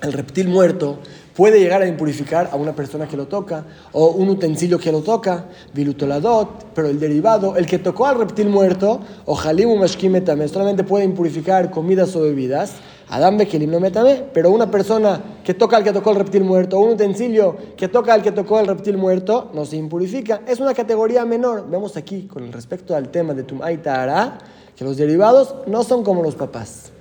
el 0.02 0.12
reptil 0.12 0.48
muerto, 0.48 0.98
puede 1.36 1.60
llegar 1.60 1.82
a 1.82 1.88
impurificar 1.88 2.50
a 2.52 2.56
una 2.56 2.74
persona 2.74 3.08
que 3.08 3.18
lo 3.18 3.28
toca 3.28 3.66
o 3.92 4.08
un 4.12 4.30
utensilio 4.30 4.80
que 4.80 4.92
lo 4.92 5.02
toca, 5.02 5.46
vilutoladot, 5.74 6.68
pero 6.74 6.88
el 6.88 7.00
derivado, 7.00 7.58
el 7.58 7.66
que 7.66 7.78
tocó 7.78 8.06
al 8.06 8.18
reptil 8.18 8.50
muerto, 8.50 9.02
o 9.26 9.36
jalimu 9.36 9.76
mashkimetame, 9.76 10.48
solamente 10.48 10.84
puede 10.84 11.04
impurificar 11.04 11.70
comidas 11.70 12.16
o 12.16 12.22
bebidas. 12.22 12.74
Adam 13.08 13.38
Bekelim 13.38 13.70
no 13.70 13.80
metame, 13.80 14.24
pero 14.34 14.50
una 14.50 14.72
persona 14.72 15.22
que 15.44 15.54
toca 15.54 15.78
al 15.78 15.84
que 15.84 15.92
tocó 15.92 16.12
el 16.12 16.18
reptil 16.18 16.44
muerto, 16.44 16.80
o 16.80 16.84
un 16.84 16.94
utensilio 16.94 17.56
que 17.78 17.88
toca 17.88 18.14
al 18.14 18.24
que 18.24 18.32
tocó 18.32 18.60
el 18.60 18.68
reptil 18.68 18.98
muerto, 18.98 19.52
no 19.54 19.66
se 19.66 19.76
impurifica. 19.76 20.42
Es 20.48 20.60
una 20.60 20.74
categoría 20.74 21.24
menor. 21.26 21.70
Vemos 21.70 21.98
aquí, 21.98 22.24
con 22.24 22.52
respecto 22.52 22.96
al 22.96 23.10
tema 23.10 23.34
de 23.34 23.44
Tumay 23.44 23.80
que 24.76 24.84
los 24.84 24.98
derivados 24.98 25.56
no 25.68 25.84
son 25.84 26.04
como 26.04 26.24
los 26.24 26.36
papás. 26.36 26.92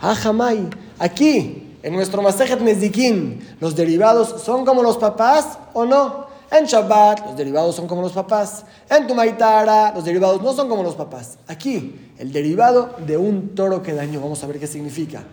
Ah, 0.00 0.14
jamai. 0.14 0.68
Aquí, 0.98 1.73
en 1.84 1.92
nuestro 1.92 2.22
Masejet 2.22 2.60
Nezikin, 2.62 3.56
¿los 3.60 3.76
derivados 3.76 4.42
son 4.42 4.64
como 4.64 4.82
los 4.82 4.96
papás 4.96 5.58
o 5.74 5.84
no? 5.84 6.24
En 6.50 6.64
Shabbat, 6.64 7.26
los 7.26 7.36
derivados 7.36 7.76
son 7.76 7.86
como 7.86 8.00
los 8.00 8.12
papás. 8.12 8.64
En 8.88 9.06
Tumaitara, 9.06 9.92
los 9.94 10.02
derivados 10.02 10.40
no 10.40 10.54
son 10.54 10.66
como 10.66 10.82
los 10.82 10.94
papás. 10.94 11.36
Aquí, 11.46 12.12
el 12.16 12.32
derivado 12.32 12.94
de 13.06 13.18
un 13.18 13.54
toro 13.54 13.82
que 13.82 13.92
dañó, 13.92 14.18
vamos 14.22 14.42
a 14.42 14.46
ver 14.46 14.58
qué 14.58 14.66
significa. 14.66 15.24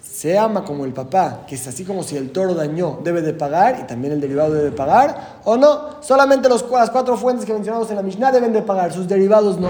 Se 0.00 0.38
ama 0.38 0.64
como 0.64 0.86
el 0.86 0.94
papá, 0.94 1.44
que 1.46 1.56
es 1.56 1.68
así 1.68 1.84
como 1.84 2.02
si 2.02 2.16
el 2.16 2.32
toro 2.32 2.54
dañó, 2.54 3.00
debe 3.04 3.20
de 3.20 3.34
pagar 3.34 3.80
y 3.82 3.86
también 3.86 4.14
el 4.14 4.20
derivado 4.22 4.54
debe 4.54 4.72
pagar, 4.72 5.40
o 5.44 5.58
no. 5.58 6.02
Solamente 6.02 6.48
los, 6.48 6.64
las 6.70 6.88
cuatro 6.88 7.18
fuentes 7.18 7.44
que 7.44 7.52
mencionamos 7.52 7.90
en 7.90 7.96
la 7.96 8.02
Mishnah 8.02 8.32
deben 8.32 8.54
de 8.54 8.62
pagar, 8.62 8.94
sus 8.94 9.06
derivados 9.06 9.58
no. 9.60 9.68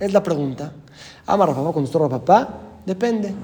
Es 0.00 0.12
la 0.12 0.22
pregunta. 0.22 0.72
Ama 1.26 1.46
papá 1.46 1.72
con 1.72 1.86
su 1.86 2.08
papá, 2.08 2.65
depende. 2.86 3.34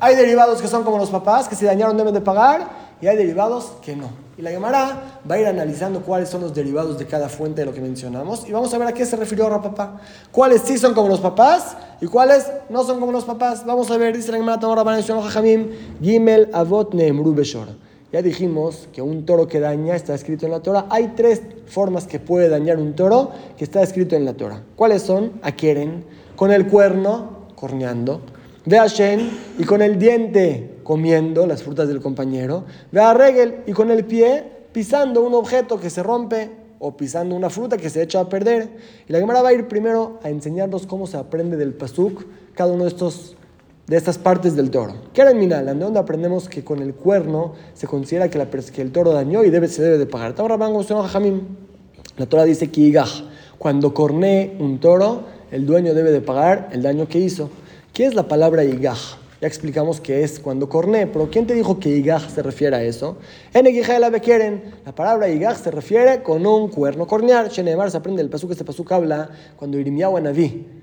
Hay 0.00 0.16
derivados 0.16 0.60
que 0.60 0.66
son 0.66 0.82
como 0.82 0.98
los 0.98 1.10
papás, 1.10 1.48
que 1.48 1.54
si 1.54 1.64
dañaron 1.64 1.96
deben 1.96 2.14
de 2.14 2.20
pagar, 2.20 2.88
y 3.00 3.06
hay 3.06 3.16
derivados 3.16 3.72
que 3.80 3.94
no. 3.94 4.10
Y 4.36 4.42
la 4.42 4.50
Gemara 4.50 5.20
va 5.28 5.34
a 5.34 5.40
ir 5.40 5.46
analizando 5.46 6.00
cuáles 6.02 6.28
son 6.28 6.40
los 6.40 6.54
derivados 6.54 6.98
de 6.98 7.06
cada 7.06 7.28
fuente 7.28 7.60
de 7.60 7.66
lo 7.66 7.74
que 7.74 7.80
mencionamos 7.80 8.48
y 8.48 8.52
vamos 8.52 8.72
a 8.72 8.78
ver 8.78 8.88
a 8.88 8.92
qué 8.92 9.04
se 9.04 9.16
refirió 9.16 9.48
Rapapá. 9.48 10.00
Cuáles 10.30 10.62
sí 10.62 10.78
son 10.78 10.94
como 10.94 11.08
los 11.08 11.20
papás 11.20 11.76
y 12.00 12.06
cuáles 12.06 12.46
no 12.68 12.84
son 12.84 13.00
como 13.00 13.12
los 13.12 13.24
papás. 13.24 13.64
Vamos 13.66 13.90
a 13.90 13.96
ver, 13.98 14.16
dice 14.16 14.30
la 14.30 14.38
Gemara 14.38 14.60
Tamara 14.60 14.96
Gimel 16.00 16.50
Avot 16.52 16.94
Neemru. 16.94 17.34
Ya 18.12 18.22
dijimos 18.22 18.88
que 18.92 19.02
un 19.02 19.26
toro 19.26 19.48
que 19.48 19.60
daña 19.60 19.94
está 19.94 20.14
escrito 20.14 20.46
en 20.46 20.52
la 20.52 20.60
Torah. 20.60 20.86
Hay 20.88 21.12
tres 21.14 21.42
formas 21.66 22.06
que 22.06 22.18
puede 22.18 22.48
dañar 22.48 22.78
un 22.78 22.94
toro 22.94 23.32
que 23.56 23.64
está 23.64 23.82
escrito 23.82 24.16
en 24.16 24.24
la 24.24 24.34
Torah. 24.34 24.62
¿Cuáles 24.76 25.02
son? 25.02 25.32
Akeren, 25.42 26.04
con 26.38 26.52
el 26.52 26.68
cuerno, 26.68 27.48
corneando. 27.56 28.20
Ve 28.64 28.78
a 28.78 28.86
Shen 28.86 29.28
y 29.58 29.64
con 29.64 29.82
el 29.82 29.98
diente 29.98 30.76
comiendo 30.84 31.48
las 31.48 31.64
frutas 31.64 31.88
del 31.88 32.00
compañero. 32.00 32.64
Ve 32.92 33.00
a 33.00 33.12
Regel 33.12 33.64
y 33.66 33.72
con 33.72 33.90
el 33.90 34.04
pie 34.04 34.44
pisando 34.70 35.22
un 35.22 35.34
objeto 35.34 35.80
que 35.80 35.90
se 35.90 36.00
rompe 36.00 36.48
o 36.78 36.96
pisando 36.96 37.34
una 37.34 37.50
fruta 37.50 37.76
que 37.76 37.90
se 37.90 38.02
echa 38.02 38.20
a 38.20 38.28
perder. 38.28 38.70
Y 39.08 39.12
la 39.12 39.18
Gemara 39.18 39.42
va 39.42 39.48
a 39.48 39.52
ir 39.52 39.66
primero 39.66 40.20
a 40.22 40.30
enseñarnos 40.30 40.86
cómo 40.86 41.08
se 41.08 41.16
aprende 41.16 41.56
del 41.56 41.74
pasuk 41.74 42.24
cada 42.54 42.72
uno 42.72 42.84
de 42.84 42.90
estos 42.90 43.34
de 43.88 43.96
estas 43.96 44.16
partes 44.16 44.54
del 44.54 44.70
toro. 44.70 44.94
¿Qué 45.12 45.22
era 45.22 45.32
en 45.32 45.40
Minalan? 45.40 45.76
De 45.76 45.84
dónde 45.86 45.98
aprendemos 45.98 46.48
que 46.48 46.62
con 46.62 46.80
el 46.82 46.94
cuerno 46.94 47.54
se 47.74 47.88
considera 47.88 48.30
que, 48.30 48.38
la, 48.38 48.48
que 48.48 48.82
el 48.82 48.92
toro 48.92 49.12
dañó 49.12 49.42
y 49.42 49.50
debe, 49.50 49.66
se 49.66 49.82
debe 49.82 49.98
de 49.98 50.06
pagar. 50.06 50.36
La 52.16 52.26
Torah 52.26 52.44
dice 52.44 52.70
que 52.70 53.02
cuando 53.58 53.92
corné 53.92 54.56
un 54.60 54.78
toro, 54.78 55.37
el 55.50 55.66
dueño 55.66 55.94
debe 55.94 56.12
de 56.12 56.20
pagar 56.20 56.68
el 56.72 56.82
daño 56.82 57.08
que 57.08 57.18
hizo. 57.18 57.50
¿Qué 57.92 58.06
es 58.06 58.14
la 58.14 58.28
palabra 58.28 58.64
igaj? 58.64 58.98
Ya 59.40 59.46
explicamos 59.46 60.00
que 60.00 60.24
es 60.24 60.40
cuando 60.40 60.68
corné, 60.68 61.06
pero 61.06 61.30
¿quién 61.30 61.46
te 61.46 61.54
dijo 61.54 61.78
que 61.78 61.90
igaj 61.90 62.28
se 62.28 62.42
refiere 62.42 62.76
a 62.76 62.82
eso? 62.82 63.16
En 63.54 63.64
la 63.64 64.10
la 64.10 64.94
palabra 64.94 65.28
igaj 65.28 65.62
se 65.62 65.70
refiere 65.70 66.22
con 66.22 66.44
un 66.44 66.68
cuerno 66.68 67.06
cornear. 67.06 67.48
Shenemar 67.48 67.90
se 67.90 67.96
aprende 67.96 68.20
el 68.20 68.30
pasuk, 68.30 68.50
este 68.50 68.64
pasuk 68.64 68.90
habla 68.90 69.30
cuando 69.56 69.78
Irimiyahu 69.78 70.18
Naví 70.20 70.78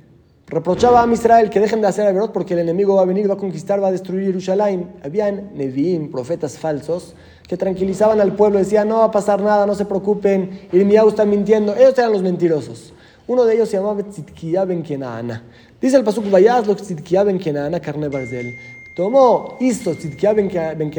reprochaba 0.47 1.03
a 1.03 1.11
Israel 1.11 1.49
que 1.49 1.59
dejen 1.59 1.81
de 1.81 1.87
hacer 1.87 2.05
Averot 2.07 2.31
porque 2.31 2.53
el 2.53 2.59
enemigo 2.59 2.95
va 2.95 3.01
a 3.01 3.05
venir, 3.05 3.29
va 3.29 3.33
a 3.33 3.37
conquistar, 3.37 3.81
va 3.81 3.87
a 3.87 3.91
destruir 3.91 4.27
Jerusalén. 4.27 4.91
Habían 5.03 5.51
Nevi'im, 5.55 6.11
profetas 6.11 6.57
falsos, 6.57 7.15
que 7.47 7.57
tranquilizaban 7.57 8.21
al 8.21 8.33
pueblo, 8.35 8.59
decían, 8.59 8.87
no 8.87 8.99
va 8.99 9.05
a 9.05 9.11
pasar 9.11 9.41
nada, 9.41 9.65
no 9.65 9.75
se 9.75 9.85
preocupen, 9.85 10.67
Irmiyahu 10.71 11.09
está 11.09 11.25
mintiendo. 11.25 11.75
Ellos 11.75 11.97
eran 11.97 12.11
los 12.11 12.21
mentirosos. 12.21 12.93
Uno 13.27 13.45
de 13.45 13.55
ellos 13.55 13.69
se 13.69 13.77
llamaba 13.77 14.03
Tzidkiya 14.03 14.65
ben 14.65 14.83
Kenaana. 14.83 15.43
Dice 15.81 15.97
el 15.97 16.03
pasuk, 16.03 16.29
vayas 16.29 16.67
lo 16.67 16.75
Tzidkiya 16.75 17.23
ben 17.23 17.39
Kenaana, 17.39 17.79
carne 17.79 18.07
barzel 18.07 18.55
tomó, 18.95 19.57
hizo 19.59 19.93
Tzidkiah 19.93 20.33
ben 20.33 20.89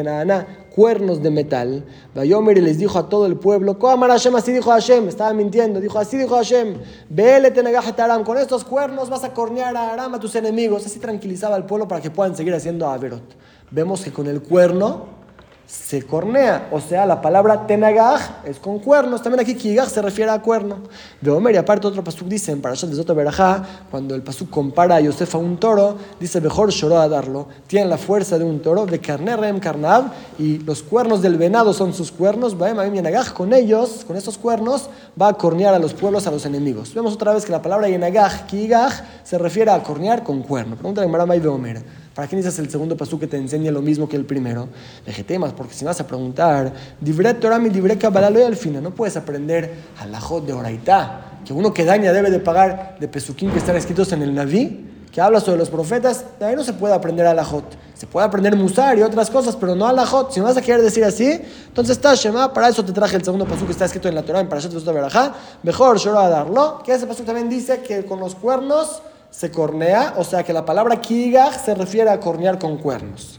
cuernos 0.75 1.23
de 1.23 1.31
metal. 1.31 1.85
Vayomer 2.15 2.59
y 2.59 2.61
les 2.61 2.79
dijo 2.79 2.99
a 2.99 3.09
todo 3.09 3.27
el 3.27 3.37
pueblo, 3.37 3.79
Amar 3.89 4.11
Hashem, 4.11 4.37
así 4.37 4.53
dijo 4.53 4.71
Hashem, 4.71 5.09
estaba 5.09 5.33
mintiendo, 5.33 5.81
dijo, 5.81 5.99
así 5.99 6.19
dijo 6.19 6.37
Hashem, 6.37 6.77
Vele 7.09 7.53
Aram, 7.99 8.23
con 8.23 8.37
estos 8.37 8.65
cuernos 8.65 9.09
vas 9.09 9.25
a 9.25 9.33
cornear 9.33 9.75
a 9.75 9.95
Aram, 9.95 10.15
a 10.15 10.21
tus 10.21 10.35
enemigos. 10.35 10.85
Así 10.85 10.99
tranquilizaba 10.99 11.57
al 11.57 11.65
pueblo 11.65 11.89
para 11.89 12.03
que 12.03 12.11
puedan 12.11 12.37
seguir 12.37 12.55
haciendo 12.55 12.87
Averot. 12.87 13.23
Vemos 13.71 14.03
que 14.03 14.13
con 14.13 14.27
el 14.27 14.43
cuerno 14.43 15.16
se 15.67 16.03
cornea. 16.03 16.69
O 16.71 16.81
sea, 16.81 17.05
la 17.07 17.21
palabra 17.21 17.67
tenagaj 17.67 18.45
es 18.45 18.59
con 18.59 18.79
cuernos. 18.79 19.23
También 19.23 19.41
aquí 19.41 19.55
kigaj 19.57 19.89
se 19.89 20.01
refiere 20.01 20.31
a 20.31 20.41
cuerno. 20.41 20.79
De 21.21 21.31
Omer, 21.31 21.55
y 21.55 21.59
aparte 21.59 21.87
otro 21.87 22.05
pasuk 22.05 22.29
dice 22.29 22.53
en 22.53 22.63
Parashat 22.63 22.89
de 22.91 23.15
Berajá, 23.15 23.63
cuando 23.91 24.15
el 24.15 24.23
pasuk 24.23 24.49
compara 24.49 24.97
a 24.97 25.01
Yosef 25.01 25.35
a 25.35 25.39
un 25.39 25.57
toro, 25.57 25.97
dice 26.21 26.41
mejor 26.41 26.71
lloró 26.71 26.99
a 26.99 27.09
darlo. 27.09 27.49
Tiene 27.67 27.87
la 27.87 27.99
fuerza 27.99 28.39
de 28.39 28.45
un 28.45 28.61
toro, 28.61 28.87
de 28.87 29.01
carnerem 29.01 29.59
carnav, 29.59 30.13
y 30.39 30.59
los 30.59 30.83
cuernos 30.83 31.21
del 31.21 31.37
venado 31.37 31.73
son 31.73 31.93
sus 31.93 32.13
cuernos. 32.13 32.55
Con 33.35 33.53
ellos, 33.53 34.05
con 34.07 34.17
estos 34.17 34.39
cuernos, 34.39 34.89
va 35.21 35.29
a 35.29 35.35
cornear 35.35 35.75
a 35.75 35.79
los 35.79 35.95
pueblos, 35.95 36.27
a 36.27 36.31
los 36.31 36.47
enemigos. 36.47 36.95
Vemos 36.95 37.15
otra 37.15 37.33
vez 37.33 37.45
que 37.45 37.53
la 37.53 37.63
palabra 37.63 37.89
yenagaj, 37.89 38.47
kigaj, 38.47 38.93
se 39.25 39.37
refiere 39.37 39.73
a 39.73 39.83
cornear 39.83 40.23
con 40.23 40.43
cuerno. 40.43 40.77
Pregúntale 40.77 41.09
a 41.09 41.11
Maramay 41.11 41.41
de 41.41 41.49
Omer. 41.49 42.06
¿Para 42.17 42.29
qué 42.29 42.35
necesitas 42.35 42.65
el 42.65 42.71
segundo 42.71 42.97
pasú 42.97 43.19
que 43.19 43.27
te 43.27 43.37
enseña 43.37 43.71
lo 43.71 43.83
mismo 43.83 44.09
que 44.09 44.17
el 44.17 44.25
primero? 44.25 44.71
temas, 45.27 45.53
porque 45.53 45.75
si 45.75 45.85
vas 45.85 46.01
a 46.01 46.07
preguntar, 46.07 46.73
Dibre 46.99 47.35
Torah 47.35 47.59
mi 47.59 47.69
Dibre 47.69 47.99
al 48.03 48.57
final, 48.57 48.83
no 48.83 48.95
puedes 48.95 49.19
aprender 49.19 49.75
alajot 50.01 50.47
de 50.47 50.55
Oraitá, 50.55 51.41
que 51.45 51.53
uno 51.53 51.75
que 51.75 51.85
daña 51.85 52.15
debe 52.15 52.31
de 52.31 52.39
pagar 52.39 52.97
de 52.99 53.07
pesuquín 53.07 53.51
que 53.51 53.59
están 53.59 53.77
escritos 53.77 54.11
en 54.13 54.23
el 54.23 54.35
Naví, 54.35 54.87
que 55.13 55.21
habla 55.21 55.41
sobre 55.41 55.59
los 55.59 55.69
profetas, 55.69 56.25
de 56.41 56.47
ahí 56.47 56.57
no 56.57 56.65
se 56.65 56.73
puede 56.73 56.95
aprender 56.95 57.27
alajot. 57.27 57.77
Se 57.95 58.07
puede 58.07 58.27
aprender 58.27 58.57
musar 58.57 58.97
y 58.97 59.03
otras 59.03 59.29
cosas, 59.29 59.55
pero 59.55 59.75
no 59.75 59.87
alajot. 59.87 60.33
Si 60.33 60.41
no 60.41 60.47
vas 60.47 60.57
a 60.57 60.63
querer 60.63 60.81
decir 60.81 61.05
así, 61.05 61.39
entonces 61.69 61.99
está 61.99 62.15
Shema, 62.15 62.51
para 62.51 62.71
eso 62.71 62.83
te 62.83 62.93
traje 62.93 63.17
el 63.17 63.25
segundo 63.25 63.45
pasú 63.45 63.67
que 63.67 63.73
está 63.73 63.85
escrito 63.85 64.09
en 64.09 64.15
la 64.15 64.23
Torah, 64.23 64.41
en 64.41 64.49
Parashat 64.49 64.73
Verajá, 64.73 65.35
mejor 65.63 65.99
yo 65.99 66.19
a 66.19 66.31
darlo, 66.31 66.83
que 66.83 66.95
ese 66.95 67.07
pasú 67.07 67.25
también 67.25 67.51
dice 67.51 67.83
que 67.83 68.07
con 68.07 68.21
los 68.21 68.35
cuernos 68.35 69.03
se 69.37 69.51
cornea, 69.51 70.15
o 70.17 70.25
sea 70.25 70.43
que 70.43 70.53
la 70.55 70.65
palabra 70.65 70.99
kigach 70.99 71.63
se 71.63 71.75
refiere 71.75 72.09
a 72.09 72.19
cornear 72.19 72.59
con 72.59 72.79
cuernos. 72.79 73.39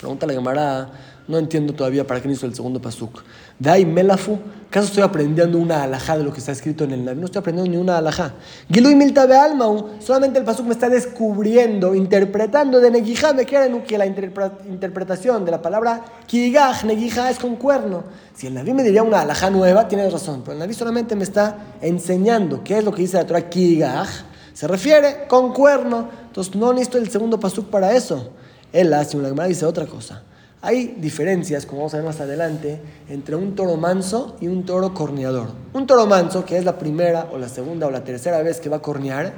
Pregunta 0.00 0.26
la 0.26 0.32
Gemara, 0.32 0.90
no 1.28 1.38
entiendo 1.38 1.72
todavía 1.74 2.04
para 2.04 2.20
qué 2.20 2.28
hizo 2.28 2.44
el 2.44 2.56
segundo 2.56 2.82
pasuk. 2.82 3.22
Dai 3.56 3.84
melafu, 3.84 4.36
¿acaso 4.66 4.88
estoy 4.88 5.04
aprendiendo 5.04 5.58
una 5.58 5.84
alajá 5.84 6.18
de 6.18 6.24
lo 6.24 6.32
que 6.32 6.40
está 6.40 6.50
escrito 6.50 6.82
en 6.82 6.90
el 6.90 7.04
Navi? 7.04 7.20
No 7.20 7.26
estoy 7.26 7.38
aprendiendo 7.38 7.70
ni 7.70 7.76
una 7.76 7.98
alajá. 7.98 8.34
Gilui 8.68 8.96
milta 8.96 9.22
almau, 9.44 9.90
solamente 10.00 10.40
el 10.40 10.44
pasuk 10.44 10.66
me 10.66 10.72
está 10.72 10.88
descubriendo, 10.88 11.94
interpretando 11.94 12.80
de 12.80 12.90
negijá, 12.90 13.32
me 13.32 13.44
quieren 13.44 13.84
que 13.84 13.98
la 13.98 14.06
interpretación 14.06 15.44
de 15.44 15.52
la 15.52 15.62
palabra 15.62 16.04
kigach, 16.26 16.82
negijá, 16.82 17.30
es 17.30 17.38
con 17.38 17.54
cuerno. 17.54 18.02
Si 18.34 18.48
el 18.48 18.54
Naví 18.54 18.74
me 18.74 18.82
diría 18.82 19.04
una 19.04 19.20
alajá 19.20 19.50
nueva, 19.50 19.86
tienes 19.86 20.12
razón, 20.12 20.42
pero 20.44 20.54
el 20.54 20.58
Naví 20.58 20.74
solamente 20.74 21.14
me 21.14 21.22
está 21.22 21.58
enseñando 21.80 22.64
qué 22.64 22.78
es 22.78 22.84
lo 22.84 22.90
que 22.90 23.02
dice 23.02 23.18
la 23.18 23.24
Torah 23.24 23.48
kigach 23.48 24.34
se 24.56 24.66
refiere 24.66 25.26
con 25.28 25.52
cuerno. 25.52 26.08
Entonces 26.28 26.54
no 26.54 26.72
necesito 26.72 26.96
el 26.96 27.10
segundo 27.10 27.38
pasuk 27.38 27.66
para 27.66 27.94
eso. 27.94 28.30
Él 28.72 28.90
hace 28.94 29.18
una 29.18 29.28
Gemara 29.28 29.48
dice 29.48 29.66
otra 29.66 29.84
cosa. 29.84 30.22
Hay 30.62 30.96
diferencias, 30.98 31.66
como 31.66 31.82
vamos 31.82 31.92
a 31.92 31.98
ver 31.98 32.06
más 32.06 32.20
adelante, 32.22 32.80
entre 33.10 33.36
un 33.36 33.54
toro 33.54 33.76
manso 33.76 34.34
y 34.40 34.48
un 34.48 34.64
toro 34.64 34.94
corneador. 34.94 35.48
Un 35.74 35.86
toro 35.86 36.06
manso, 36.06 36.46
que 36.46 36.56
es 36.56 36.64
la 36.64 36.78
primera 36.78 37.28
o 37.30 37.36
la 37.36 37.50
segunda 37.50 37.86
o 37.86 37.90
la 37.90 38.02
tercera 38.02 38.42
vez 38.42 38.58
que 38.58 38.70
va 38.70 38.78
a 38.78 38.82
cornear, 38.82 39.34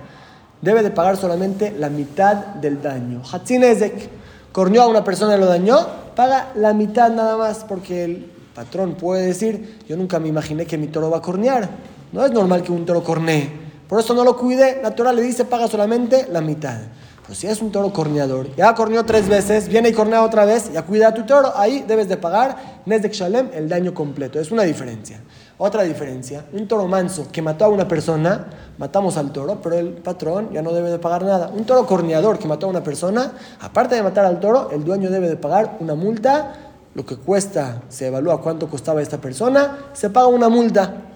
debe 0.62 0.84
de 0.84 0.92
pagar 0.92 1.16
solamente 1.16 1.72
la 1.72 1.90
mitad 1.90 2.36
del 2.36 2.80
daño. 2.80 3.20
Hatzinezek 3.28 4.08
corneó 4.52 4.82
a 4.82 4.86
una 4.86 5.02
persona 5.02 5.36
y 5.36 5.40
lo 5.40 5.46
dañó, 5.46 5.84
paga 6.14 6.52
la 6.54 6.72
mitad 6.74 7.10
nada 7.10 7.36
más, 7.36 7.64
porque 7.68 8.04
el 8.04 8.30
patrón 8.54 8.94
puede 8.94 9.26
decir, 9.26 9.80
yo 9.88 9.96
nunca 9.96 10.20
me 10.20 10.28
imaginé 10.28 10.64
que 10.64 10.78
mi 10.78 10.86
toro 10.86 11.10
va 11.10 11.18
a 11.18 11.22
cornear. 11.22 11.68
No 12.12 12.24
es 12.24 12.30
normal 12.30 12.62
que 12.62 12.70
un 12.70 12.86
toro 12.86 13.02
cornee. 13.02 13.67
Por 13.88 14.00
eso 14.00 14.12
no 14.12 14.22
lo 14.22 14.36
cuide, 14.36 14.80
la 14.82 14.94
Torah 14.94 15.12
le 15.12 15.22
dice 15.22 15.46
paga 15.46 15.66
solamente 15.66 16.28
la 16.30 16.42
mitad. 16.42 16.78
Pero 17.22 17.34
si 17.34 17.46
es 17.46 17.60
un 17.60 17.70
toro 17.70 17.92
corneador, 17.92 18.54
ya 18.56 18.74
corneó 18.74 19.04
tres 19.04 19.28
veces, 19.28 19.68
viene 19.68 19.90
y 19.90 19.92
cornea 19.92 20.22
otra 20.22 20.44
vez, 20.44 20.72
ya 20.72 20.82
cuida 20.82 21.08
a 21.08 21.14
tu 21.14 21.24
toro, 21.24 21.52
ahí 21.56 21.84
debes 21.86 22.08
de 22.08 22.16
pagar 22.16 22.82
Nezdek 22.86 23.12
Shalem 23.12 23.50
el 23.52 23.68
daño 23.68 23.92
completo. 23.92 24.40
Es 24.40 24.50
una 24.50 24.62
diferencia. 24.62 25.20
Otra 25.58 25.82
diferencia, 25.82 26.44
un 26.52 26.68
toro 26.68 26.86
manso 26.86 27.28
que 27.32 27.42
mató 27.42 27.64
a 27.64 27.68
una 27.68 27.88
persona, 27.88 28.46
matamos 28.78 29.16
al 29.16 29.32
toro, 29.32 29.58
pero 29.62 29.76
el 29.76 29.88
patrón 29.88 30.50
ya 30.52 30.62
no 30.62 30.72
debe 30.72 30.90
de 30.90 30.98
pagar 30.98 31.24
nada. 31.24 31.48
Un 31.48 31.64
toro 31.64 31.84
corneador 31.84 32.38
que 32.38 32.46
mató 32.46 32.66
a 32.66 32.70
una 32.70 32.82
persona, 32.82 33.32
aparte 33.60 33.94
de 33.94 34.02
matar 34.02 34.24
al 34.24 34.38
toro, 34.38 34.70
el 34.70 34.84
dueño 34.84 35.10
debe 35.10 35.28
de 35.28 35.36
pagar 35.36 35.76
una 35.80 35.94
multa, 35.94 36.54
lo 36.94 37.04
que 37.04 37.16
cuesta, 37.16 37.82
se 37.88 38.06
evalúa 38.06 38.40
cuánto 38.40 38.68
costaba 38.68 39.02
esta 39.02 39.18
persona, 39.18 39.90
se 39.92 40.10
paga 40.10 40.28
una 40.28 40.48
multa 40.48 41.07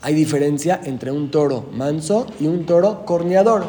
hay 0.00 0.14
diferencia 0.14 0.80
entre 0.84 1.10
un 1.10 1.30
toro 1.30 1.66
manso 1.72 2.26
y 2.40 2.46
un 2.46 2.66
toro 2.66 3.04
corneador. 3.04 3.64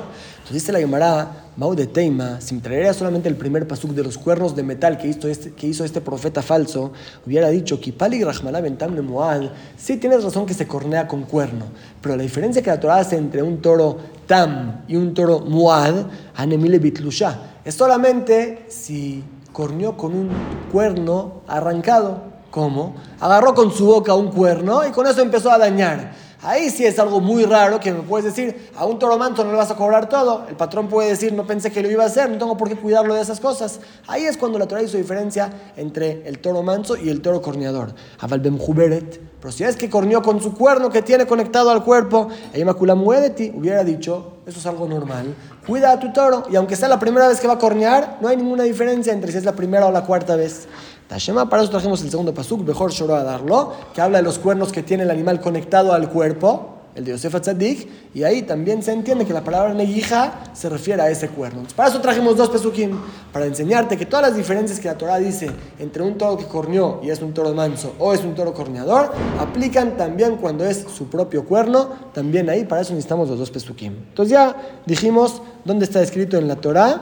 Entonces 0.49 0.53
dice 0.53 0.71
la 0.71 0.79
Gemara, 0.79 1.49
Mau 1.59 1.75
de 1.75 1.87
Teima, 1.87 2.39
si 2.39 2.55
me 2.55 2.61
traería 2.61 2.93
solamente 2.93 3.27
el 3.27 3.35
primer 3.35 3.67
pasuk 3.67 3.91
de 3.91 4.01
los 4.01 4.17
cuernos 4.17 4.55
de 4.55 4.63
metal 4.63 4.97
que 4.97 5.09
hizo 5.09 5.27
este, 5.27 5.51
que 5.51 5.67
hizo 5.67 5.83
este 5.83 5.99
profeta 5.99 6.41
falso, 6.41 6.93
hubiera 7.25 7.49
dicho, 7.49 7.81
Kipali 7.81 8.23
Bentam 8.23 8.97
Moad, 9.01 9.49
sí 9.75 9.97
tienes 9.97 10.23
razón 10.23 10.45
que 10.45 10.53
se 10.53 10.65
cornea 10.65 11.05
con 11.05 11.23
cuerno, 11.23 11.65
pero 12.01 12.15
la 12.15 12.23
diferencia 12.23 12.61
que 12.61 12.69
la 12.69 12.79
Torah 12.79 12.99
hace 12.99 13.17
entre 13.17 13.43
un 13.43 13.61
toro 13.61 13.97
tam 14.25 14.83
y 14.87 14.95
un 14.95 15.13
toro 15.13 15.41
muad, 15.41 16.05
anemile 16.35 16.79
bitlusha, 16.79 17.57
es 17.65 17.75
solamente 17.75 18.65
si 18.69 19.21
corneó 19.51 19.97
con 19.97 20.13
un 20.13 20.29
cuerno 20.71 21.41
arrancado. 21.45 22.28
¿Cómo? 22.51 22.95
Agarró 23.19 23.53
con 23.53 23.71
su 23.71 23.85
boca 23.85 24.13
un 24.15 24.31
cuerno 24.31 24.85
y 24.87 24.91
con 24.91 25.05
eso 25.07 25.21
empezó 25.21 25.51
a 25.51 25.57
dañar. 25.57 26.11
Ahí 26.41 26.69
sí 26.69 26.85
es 26.85 26.97
algo 26.99 27.19
muy 27.19 27.43
raro 27.43 27.81
que 27.81 27.91
me 27.91 28.01
puedes 28.01 28.23
decir, 28.23 28.69
a 28.77 28.85
un 28.85 28.97
toro 28.97 29.17
manso 29.17 29.43
no 29.43 29.51
le 29.51 29.57
vas 29.57 29.71
a 29.71 29.75
cobrar 29.75 30.07
todo. 30.07 30.45
El 30.47 30.55
patrón 30.55 30.87
puede 30.87 31.09
decir, 31.09 31.33
no 31.33 31.45
pensé 31.45 31.69
que 31.69 31.83
lo 31.83 31.91
iba 31.91 32.03
a 32.03 32.07
hacer, 32.07 32.29
no 32.29 32.37
tengo 32.37 32.55
por 32.55 32.69
qué 32.69 32.77
cuidarlo 32.77 33.13
de 33.13 33.21
esas 33.21 33.41
cosas. 33.41 33.81
Ahí 34.07 34.23
es 34.23 34.37
cuando 34.37 34.57
la 34.57 34.65
Torah 34.65 34.81
hizo 34.81 34.95
diferencia 34.95 35.51
entre 35.75 36.25
el 36.25 36.39
toro 36.39 36.63
manso 36.63 36.95
y 36.95 37.09
el 37.09 37.21
toro 37.21 37.41
corneador. 37.41 37.93
Avalbem 38.19 38.57
Juberet. 38.57 39.19
Pero 39.41 39.51
si 39.51 39.63
es 39.63 39.75
que 39.75 39.89
corneó 39.89 40.21
con 40.21 40.41
su 40.41 40.53
cuerno 40.53 40.89
que 40.89 41.01
tiene 41.01 41.25
conectado 41.25 41.71
al 41.71 41.83
cuerpo, 41.83 42.29
ti 42.51 43.51
hubiera 43.55 43.83
dicho, 43.83 44.33
eso 44.45 44.59
es 44.59 44.65
algo 44.65 44.87
normal. 44.87 45.33
Cuida 45.65 45.91
a 45.91 45.99
tu 45.99 46.11
toro 46.11 46.43
y 46.49 46.55
aunque 46.55 46.75
sea 46.75 46.89
la 46.89 46.99
primera 46.99 47.27
vez 47.27 47.39
que 47.39 47.47
va 47.47 47.53
a 47.53 47.59
cornear, 47.59 48.17
no 48.21 48.27
hay 48.27 48.35
ninguna 48.35 48.63
diferencia 48.63 49.13
entre 49.13 49.31
si 49.31 49.37
es 49.37 49.45
la 49.45 49.53
primera 49.53 49.85
o 49.85 49.91
la 49.91 50.03
cuarta 50.03 50.35
vez. 50.35 50.67
Tashema, 51.09 51.49
para 51.49 51.63
eso 51.63 51.71
trajimos 51.71 52.03
el 52.03 52.11
segundo 52.11 52.35
pasuk, 52.35 52.61
mejor 52.61 52.91
lloró 52.91 53.15
a 53.15 53.23
darlo, 53.23 53.73
que 53.95 53.99
habla 53.99 54.19
de 54.19 54.23
los 54.23 54.37
cuernos 54.37 54.71
que 54.71 54.83
tiene 54.83 55.01
el 55.01 55.09
animal 55.09 55.41
conectado 55.41 55.91
al 55.91 56.07
cuerpo, 56.07 56.75
el 56.93 57.03
de 57.03 57.13
Yosef 57.13 57.33
Atzadik, 57.33 57.89
y 58.13 58.21
ahí 58.21 58.43
también 58.43 58.83
se 58.83 58.93
entiende 58.93 59.25
que 59.25 59.33
la 59.33 59.43
palabra 59.43 59.73
negija 59.73 60.51
se 60.53 60.69
refiere 60.69 61.01
a 61.01 61.09
ese 61.09 61.29
cuerno. 61.29 61.63
para 61.75 61.89
eso 61.89 61.99
trajimos 61.99 62.37
dos 62.37 62.49
pesukim, 62.49 62.95
para 63.33 63.47
enseñarte 63.47 63.97
que 63.97 64.05
todas 64.05 64.27
las 64.27 64.37
diferencias 64.37 64.79
que 64.79 64.87
la 64.87 64.99
Torah 64.99 65.17
dice 65.17 65.49
entre 65.79 66.03
un 66.03 66.15
toro 66.15 66.37
que 66.37 66.45
corneó 66.45 66.99
y 67.01 67.09
es 67.09 67.19
un 67.23 67.33
toro 67.33 67.55
manso 67.55 67.95
o 67.97 68.13
es 68.13 68.23
un 68.23 68.35
toro 68.35 68.53
corneador, 68.53 69.11
aplican 69.39 69.97
también 69.97 70.35
cuando 70.35 70.63
es 70.63 70.85
su 70.95 71.09
propio 71.09 71.43
cuerno, 71.43 71.89
también 72.13 72.51
ahí, 72.51 72.65
para 72.65 72.81
eso 72.81 72.93
necesitamos 72.93 73.29
los 73.29 73.39
dos 73.39 73.49
pesukim. 73.49 73.93
Entonces 74.09 74.31
ya 74.31 74.55
dijimos 74.85 75.41
dónde 75.65 75.85
está 75.85 76.03
escrito 76.03 76.37
en 76.37 76.47
la 76.47 76.57
Torah, 76.57 77.01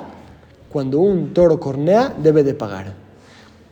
cuando 0.72 1.00
un 1.02 1.34
toro 1.34 1.60
cornea 1.60 2.14
debe 2.18 2.46
de 2.46 2.54
pagar. 2.54 3.07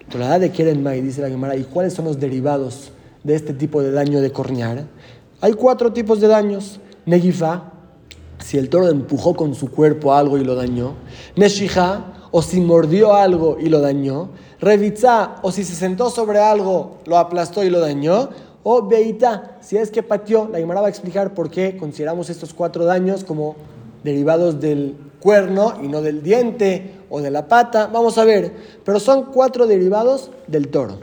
Torah 0.10 0.40
de 0.40 0.52
Keren 0.52 0.84
Mai, 0.84 1.02
dice 1.02 1.22
la 1.22 1.30
Gemara, 1.30 1.56
¿y 1.56 1.64
cuáles 1.64 1.94
son 1.94 2.06
los 2.06 2.20
derivados 2.20 2.92
de 3.24 3.36
este 3.36 3.54
tipo 3.54 3.82
de 3.82 3.92
daño 3.92 4.22
de 4.22 4.32
cornear? 4.32 4.86
Hay 5.42 5.54
cuatro 5.54 5.92
tipos 5.94 6.22
de 6.22 6.28
daños. 6.28 6.80
Negifa, 7.06 7.72
si 8.40 8.58
el 8.58 8.70
toro 8.70 8.90
empujó 8.90 9.36
con 9.36 9.56
su 9.56 9.70
cuerpo 9.72 10.14
algo 10.14 10.38
y 10.38 10.44
lo 10.44 10.56
dañó. 10.56 10.94
Neshija, 11.36 12.14
o 12.32 12.42
si 12.42 12.62
mordió 12.62 13.14
algo 13.16 13.58
y 13.60 13.70
lo 13.70 13.80
dañó. 13.80 14.30
Revitza, 14.60 15.36
o 15.42 15.52
si 15.52 15.64
se 15.64 15.74
sentó 15.74 16.10
sobre 16.10 16.40
algo, 16.40 16.98
lo 17.06 17.18
aplastó 17.18 17.64
y 17.64 17.70
lo 17.70 17.80
dañó. 17.80 18.30
O 18.64 18.88
Beita, 18.88 19.58
si 19.62 19.78
es 19.78 19.90
que 19.90 20.04
pateó. 20.04 20.50
La 20.52 20.60
Gemara 20.60 20.82
va 20.82 20.88
a 20.88 20.90
explicar 20.90 21.34
por 21.34 21.50
qué 21.50 21.78
consideramos 21.78 22.30
estos 22.30 22.54
cuatro 22.54 22.86
daños 22.86 23.24
como 23.24 23.56
derivados 24.04 24.60
del 24.60 24.96
cuerno 25.26 25.74
y 25.82 25.88
no 25.88 26.04
del 26.04 26.22
diente 26.22 26.92
o 27.10 27.20
de 27.20 27.32
la 27.32 27.48
pata. 27.48 27.88
Vamos 27.92 28.20
a 28.20 28.26
ver, 28.26 28.54
pero 28.84 29.00
son 29.00 29.26
cuatro 29.34 29.66
derivados 29.66 30.30
del 30.46 30.68
toro. 30.68 31.00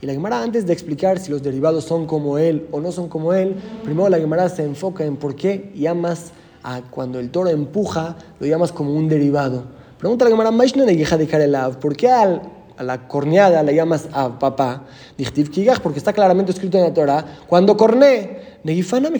Y 0.00 0.06
la 0.06 0.14
Gemara, 0.14 0.40
antes 0.40 0.66
de 0.66 0.72
explicar 0.72 1.18
si 1.18 1.30
los 1.30 1.42
derivados 1.42 1.84
son 1.84 2.06
como 2.06 2.38
él 2.38 2.66
o 2.70 2.80
no 2.80 2.90
son 2.90 3.10
como 3.10 3.34
él, 3.34 3.54
primero 3.84 4.08
la 4.08 4.16
Gemara 4.16 4.48
se 4.48 4.64
enfoca 4.64 5.04
en 5.04 5.18
por 5.18 5.36
qué 5.36 5.72
llamas 5.74 6.32
a 6.62 6.80
cuando 6.90 7.18
el 7.18 7.28
toro 7.30 7.50
empuja, 7.50 8.16
lo 8.40 8.46
llamas 8.46 8.72
como 8.72 8.94
un 8.94 9.08
derivado. 9.08 9.64
Pregunta 9.98 10.24
la 10.24 10.30
Gemara, 10.30 10.50
de 10.86 11.68
¿por 11.78 11.94
qué 11.96 12.08
al, 12.08 12.40
a 12.78 12.82
la 12.82 13.06
corneada 13.06 13.62
la 13.62 13.72
llamas 13.72 14.08
a 14.14 14.38
papá? 14.38 14.84
Porque 15.82 15.98
está 15.98 16.14
claramente 16.14 16.50
escrito 16.50 16.78
en 16.78 16.84
la 16.84 16.94
Torah, 16.94 17.26
cuando 17.46 17.76
corné, 17.76 18.40
Negifana 18.64 19.10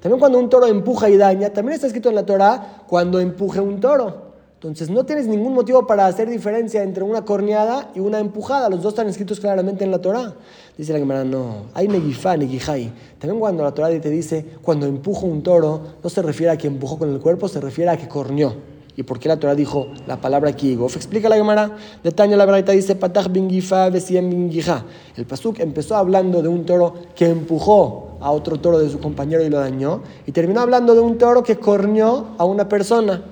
también 0.00 0.20
cuando 0.20 0.38
un 0.38 0.48
toro 0.48 0.66
empuja 0.66 1.08
y 1.08 1.16
daña, 1.16 1.50
también 1.50 1.74
está 1.74 1.86
escrito 1.86 2.08
en 2.08 2.14
la 2.14 2.24
Torah 2.24 2.84
cuando 2.86 3.20
empuje 3.20 3.60
un 3.60 3.80
toro. 3.80 4.28
Entonces 4.54 4.90
no 4.90 5.04
tienes 5.04 5.28
ningún 5.28 5.54
motivo 5.54 5.86
para 5.86 6.06
hacer 6.06 6.28
diferencia 6.28 6.82
entre 6.82 7.04
una 7.04 7.24
corneada 7.24 7.92
y 7.94 8.00
una 8.00 8.18
empujada. 8.18 8.68
Los 8.68 8.82
dos 8.82 8.92
están 8.92 9.06
escritos 9.06 9.38
claramente 9.38 9.84
en 9.84 9.92
la 9.92 10.00
Torah. 10.00 10.34
Dice 10.76 10.92
la 10.92 10.98
Gemara, 10.98 11.22
no, 11.22 11.66
hay 11.74 11.86
negifá, 11.86 12.36
negijai. 12.36 12.92
También 13.20 13.38
cuando 13.38 13.62
la 13.62 13.72
Torah 13.72 13.88
te 13.88 14.10
dice, 14.10 14.44
cuando 14.60 14.86
empujo 14.86 15.26
un 15.26 15.44
toro, 15.44 15.80
no 16.02 16.10
se 16.10 16.22
refiere 16.22 16.50
a 16.50 16.56
que 16.56 16.66
empujó 16.66 16.98
con 16.98 17.12
el 17.12 17.20
cuerpo, 17.20 17.46
se 17.46 17.60
refiere 17.60 17.92
a 17.92 17.96
que 17.96 18.08
corneó. 18.08 18.52
¿Y 18.96 19.04
por 19.04 19.20
qué 19.20 19.28
la 19.28 19.36
Torah 19.36 19.54
dijo 19.54 19.86
la 20.08 20.20
palabra 20.20 20.52
kigof? 20.52 20.96
Explica 20.96 21.28
la 21.28 21.36
Gemara. 21.36 21.76
Detaña 22.02 22.36
la 22.36 22.44
verdad 22.44 22.72
dice 22.72 22.96
patach 22.96 23.28
bingifa 23.30 23.88
bingija. 23.90 24.84
El 25.16 25.24
pasuk 25.24 25.60
empezó 25.60 25.94
hablando 25.94 26.42
de 26.42 26.48
un 26.48 26.66
toro 26.66 26.94
que 27.14 27.26
empujó 27.26 28.07
a 28.20 28.30
otro 28.30 28.58
toro 28.60 28.78
de 28.78 28.90
su 28.90 28.98
compañero 29.00 29.42
y 29.44 29.48
lo 29.48 29.58
dañó. 29.58 30.02
Y 30.26 30.32
terminó 30.32 30.60
hablando 30.60 30.94
de 30.94 31.00
un 31.00 31.18
toro 31.18 31.42
que 31.42 31.56
corneó 31.56 32.28
a 32.38 32.44
una 32.44 32.68
persona. 32.68 33.22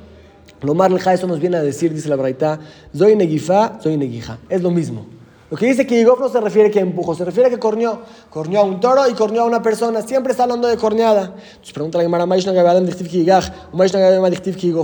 Lo 0.62 0.74
más 0.74 0.90
eso 1.06 1.26
nos 1.26 1.38
viene 1.38 1.56
a 1.56 1.62
decir, 1.62 1.92
dice 1.92 2.08
la 2.08 2.16
Braita, 2.16 2.58
Zoy 2.96 3.14
Negifa, 3.14 3.78
Zoy 3.82 3.96
Negija. 3.96 4.38
Es 4.48 4.62
lo 4.62 4.70
mismo. 4.70 5.06
Lo 5.48 5.56
que 5.56 5.66
dice 5.66 5.86
que 5.86 6.02
no 6.02 6.28
se 6.28 6.40
refiere 6.40 6.70
a 6.70 6.72
que 6.72 6.80
empujó, 6.80 7.14
se 7.14 7.24
refiere 7.24 7.46
a 7.46 7.50
que 7.50 7.58
corneó. 7.58 8.00
Corneó 8.30 8.60
a 8.60 8.64
un 8.64 8.80
toro 8.80 9.08
y 9.08 9.12
corneó 9.12 9.42
a 9.42 9.46
una 9.46 9.62
persona. 9.62 10.02
Siempre 10.02 10.32
está 10.32 10.42
hablando 10.42 10.66
de 10.66 10.76
corneada. 10.76 11.34
Entonces 11.36 11.72
pregunta 11.72 11.98
la 11.98 12.04
Gemara, 12.04 12.26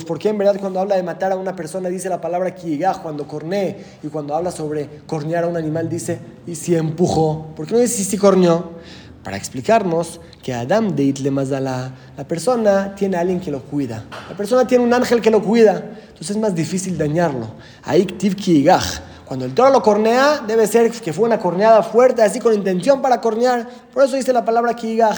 ¿por 0.04 0.18
qué 0.20 0.28
en 0.28 0.38
verdad 0.38 0.56
cuando 0.60 0.78
habla 0.78 0.94
de 0.94 1.02
matar 1.02 1.32
a 1.32 1.36
una 1.36 1.56
persona 1.56 1.88
dice 1.88 2.08
la 2.08 2.20
palabra 2.20 2.54
kigaj 2.54 3.02
cuando 3.02 3.26
corné 3.26 3.76
y 4.04 4.06
cuando 4.06 4.36
habla 4.36 4.52
sobre 4.52 4.88
cornear 5.04 5.44
a 5.44 5.46
un 5.48 5.56
animal 5.56 5.88
dice 5.88 6.20
y 6.46 6.54
si 6.54 6.76
empujó? 6.76 7.46
¿Por 7.56 7.66
qué 7.66 7.74
no 7.74 7.80
dice 7.80 8.04
si 8.04 8.16
corneó? 8.16 8.70
Para 9.24 9.36
explicarnos 9.36 10.20
que 10.42 10.52
Adam 10.52 10.96
de 10.96 11.04
Itle 11.04 11.30
Mazala, 11.30 11.92
la 12.16 12.24
persona 12.24 12.94
tiene 12.96 13.16
a 13.16 13.20
alguien 13.20 13.40
que 13.40 13.52
lo 13.52 13.62
cuida. 13.62 14.04
La 14.28 14.36
persona 14.36 14.66
tiene 14.66 14.82
un 14.82 14.92
ángel 14.92 15.20
que 15.20 15.30
lo 15.30 15.40
cuida. 15.42 15.76
Entonces 16.08 16.30
es 16.30 16.36
más 16.36 16.54
difícil 16.54 16.98
dañarlo. 16.98 17.48
Cuando 19.24 19.44
el 19.44 19.54
toro 19.54 19.70
lo 19.70 19.82
cornea, 19.82 20.40
debe 20.46 20.66
ser 20.66 20.90
que 20.90 21.12
fue 21.12 21.26
una 21.26 21.38
corneada 21.38 21.82
fuerte, 21.82 22.22
así 22.22 22.40
con 22.40 22.52
intención 22.52 23.00
para 23.00 23.20
cornear. 23.20 23.68
Por 23.94 24.04
eso 24.04 24.16
dice 24.16 24.32
la 24.32 24.44
palabra 24.44 24.74
kigaj. 24.74 25.16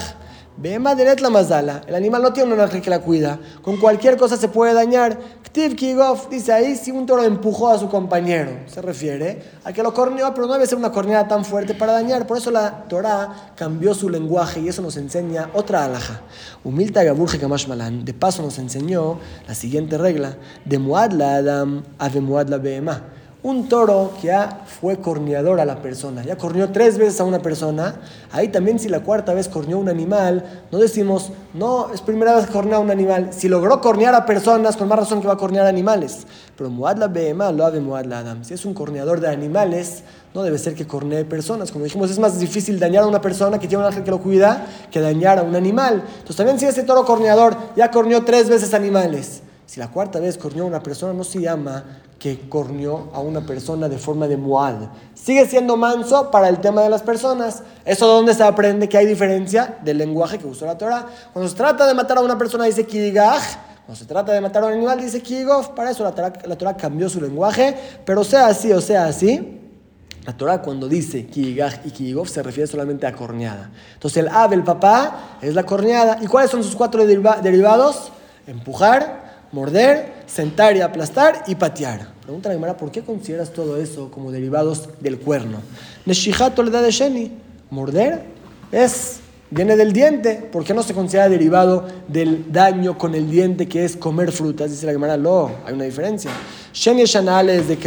Maderet 0.57 1.21
la 1.21 1.31
mazala. 1.31 1.83
El 1.87 1.97
animal 1.97 2.23
no 2.23 2.33
tiene 2.33 2.55
un 2.55 2.61
ángel 2.61 2.81
que 2.81 2.89
la 2.89 3.01
cuida. 3.01 3.41
Con 3.61 3.77
cualquier 3.77 4.17
cosa 4.17 4.37
se 4.37 4.49
puede 4.49 4.73
dañar. 4.73 5.19
Ktiv 5.43 5.75
Kigov 5.75 6.29
dice 6.31 6.53
ahí 6.53 6.77
si 6.77 6.93
un 6.93 7.07
toro 7.07 7.25
empujó 7.25 7.71
a 7.71 7.79
su 7.79 7.89
compañero. 7.89 8.51
Se 8.67 8.81
refiere 8.81 9.43
a 9.65 9.73
que 9.73 9.83
lo 9.83 9.93
corneó, 9.93 10.33
pero 10.33 10.47
no 10.47 10.53
debe 10.53 10.67
ser 10.67 10.79
una 10.79 10.93
corneada 10.93 11.27
tan 11.27 11.45
fuerte 11.45 11.75
para 11.75 11.93
dañar. 11.93 12.27
Por 12.27 12.39
eso 12.39 12.53
la 12.53 12.85
Torah 12.89 13.53
cambió 13.57 13.95
su 13.95 14.09
lenguaje 14.09 14.61
y 14.61 14.69
eso 14.69 14.81
nos 14.81 14.97
enseña 14.97 15.51
otra 15.55 15.85
alhaja. 15.85 16.21
Humilta 16.63 17.03
Gaburje 17.03 17.39
Kamash 17.39 17.67
Malan. 17.67 18.05
De 18.05 18.15
paso 18.15 18.43
nos 18.43 18.59
enseñó 18.59 19.19
la 19.49 19.55
siguiente 19.57 19.99
regla: 19.99 20.37
de 20.65 20.79
Muad 20.79 21.11
la 21.13 21.35
Adam 21.37 21.83
a 21.99 22.09
de 22.09 22.21
Muad 22.21 22.49
la 22.49 22.59
Behemah 22.59 23.03
un 23.45 23.69
toro 23.69 24.13
que 24.23 24.29
ya 24.29 24.63
fue 24.65 24.97
corneador 24.97 25.61
a 25.61 25.67
la 25.67 25.83
persona, 25.83 26.25
ya 26.25 26.37
corneó 26.37 26.71
tres 26.71 26.97
veces 26.97 27.21
a 27.21 27.25
una 27.25 27.41
persona, 27.41 27.97
ahí 28.33 28.49
también 28.49 28.79
si 28.79 28.89
la 28.89 29.01
cuarta 29.01 29.35
vez 29.35 29.49
corneó 29.49 29.79
un 29.79 29.91
animal, 29.91 30.65
no 30.73 30.79
decimos, 30.79 31.31
no, 31.53 31.93
es 31.93 32.01
primera 32.01 32.35
vez 32.35 32.47
que 32.47 32.53
cornea 32.55 32.79
un 32.79 32.91
animal. 32.91 33.29
Si 33.33 33.49
logró 33.49 33.83
cornear 33.83 34.15
a 34.15 34.25
personas, 34.25 34.79
con 34.79 34.89
más 34.89 34.99
razón 34.99 35.21
que 35.21 35.27
va 35.27 35.35
a 35.35 35.37
cornear 35.37 35.67
animales. 35.67 36.27
Pero 36.57 36.71
Muadla 36.71 37.07
Behema 37.09 37.53
lo 37.53 37.71
de 37.71 37.81
Muadla 37.81 38.21
Adam. 38.21 38.45
Si 38.45 38.55
es 38.55 38.65
un 38.65 38.73
corneador 38.73 39.21
de 39.21 39.29
animales, 39.29 40.05
no 40.33 40.43
debe 40.43 40.57
ser 40.57 40.75
que 40.75 40.87
cornee 40.87 41.27
personas. 41.27 41.71
Como 41.71 41.85
dijimos, 41.85 42.11
es 42.11 42.19
más 42.19 42.41
difícil 42.41 42.81
dañar 42.81 43.05
a 43.05 43.07
una 43.07 43.21
persona 43.21 43.59
que 43.59 43.69
tiene 43.69 43.85
un 43.85 43.89
ángel 43.89 44.05
que 44.05 44.11
lo 44.11 44.21
cuida 44.21 44.67
que 44.91 45.01
dañar 45.01 45.39
a 45.39 45.43
un 45.43 45.55
animal. 45.55 46.03
Entonces 46.07 46.37
también 46.37 46.59
si 46.59 46.65
ese 46.65 46.83
toro 46.83 47.05
corneador 47.05 47.55
ya 47.77 47.91
corneó 47.91 48.25
tres 48.25 48.49
veces 48.49 48.73
animales, 48.73 49.43
si 49.67 49.81
la 49.81 49.91
cuarta 49.91 50.21
vez 50.21 50.37
corneó 50.37 50.65
a 50.65 50.67
una 50.67 50.83
persona, 50.83 51.13
no 51.13 51.25
se 51.25 51.41
llama 51.41 51.85
que 52.19 52.49
corneó 52.49 53.11
a 53.13 53.21
una 53.21 53.43
persona 53.43 53.89
de 53.89 53.99
forma 53.99 54.27
de 54.27 54.37
muad. 54.37 54.77
Sigue 55.15 55.47
siendo 55.47 55.77
manso 55.77 56.31
para 56.31 56.49
el 56.49 56.59
tema 56.59 56.83
de 56.83 56.89
las 56.89 57.03
personas. 57.03 57.63
Eso 57.85 58.07
donde 58.07 58.35
se 58.35 58.43
aprende 58.43 58.89
que 58.89 58.97
hay 58.97 59.07
diferencia 59.07 59.79
del 59.83 59.99
lenguaje 59.99 60.39
que 60.39 60.47
usó 60.47 60.65
la 60.65 60.79
Torah. 60.79 61.07
Cuando 61.33 61.51
se 61.51 61.57
trata 61.57 61.87
de 61.87 61.95
matar 61.95 62.19
a 62.19 62.21
una 62.21 62.39
persona 62.39 62.65
dice 62.65 62.87
kigaj. 62.87 63.43
Cuando 63.85 63.97
se 63.99 64.07
trata 64.07 64.33
de 64.33 64.41
matar 64.41 64.63
a 64.63 64.67
un 64.69 64.73
animal 64.73 65.01
dice 65.01 65.21
kigov. 65.21 65.75
Para 65.75 65.91
eso 65.91 66.03
la 66.03 66.13
Torah, 66.13 66.33
la 66.47 66.57
Torah 66.57 66.77
cambió 66.77 67.09
su 67.09 67.21
lenguaje. 67.21 67.77
Pero 68.05 68.25
sea 68.25 68.47
así 68.47 68.73
o 68.73 68.81
sea 68.81 69.07
así, 69.07 69.61
la 70.25 70.35
Torah 70.35 70.63
cuando 70.63 70.89
dice 70.89 71.27
kigaj 71.27 71.81
y 71.85 71.91
kigov 71.91 72.29
se 72.29 72.43
refiere 72.43 72.67
solamente 72.67 73.07
a 73.07 73.13
corneada. 73.13 73.71
Entonces 73.93 74.23
el 74.23 74.29
ave, 74.29 74.57
el 74.57 74.65
papá, 74.65 75.39
es 75.43 75.55
la 75.55 75.65
corneada. 75.65 76.19
¿Y 76.23 76.27
cuáles 76.27 76.51
son 76.51 76.65
sus 76.65 76.75
cuatro 76.75 77.05
derivados? 77.07 78.13
Empujar, 78.47 79.24
morder, 79.55 80.13
sentar 80.27 80.77
y 80.77 80.81
aplastar 80.81 81.45
y 81.47 81.55
patear. 81.55 82.09
Pregunta 82.23 82.49
la 82.49 82.57
Gemara, 82.57 82.77
¿por 82.77 82.91
qué 82.91 83.03
consideras 83.03 83.53
todo 83.53 83.77
eso 83.77 84.11
como 84.11 84.33
derivados 84.33 84.89
del 85.01 85.19
cuerno? 85.19 85.59
Neshihato 86.05 86.63
le 86.65 86.73
da 86.73 86.83
de 86.83 86.91
Sheni. 86.91 87.31
Morder 87.71 88.23
es, 88.73 89.21
viene 89.51 89.77
del 89.77 89.93
diente. 89.93 90.49
¿Por 90.51 90.65
qué 90.65 90.75
no 90.75 90.83
se 90.83 90.93
considera 90.93 91.29
derivado 91.29 91.87
del 92.09 92.51
daño 92.53 92.99
con 92.99 93.15
el 93.15 93.31
diente 93.31 93.69
que 93.69 93.85
es 93.85 93.97
comer 93.97 94.33
frutas? 94.33 94.73
Dice 94.73 94.87
la 94.87 94.93
Gemara, 94.93 95.17
no, 95.17 95.53
hay 95.65 95.75
una 95.75 95.85
diferencia. 95.85 96.33
Sheni 96.73 97.03
es 97.03 97.15
anales 97.15 97.69
de 97.69 97.79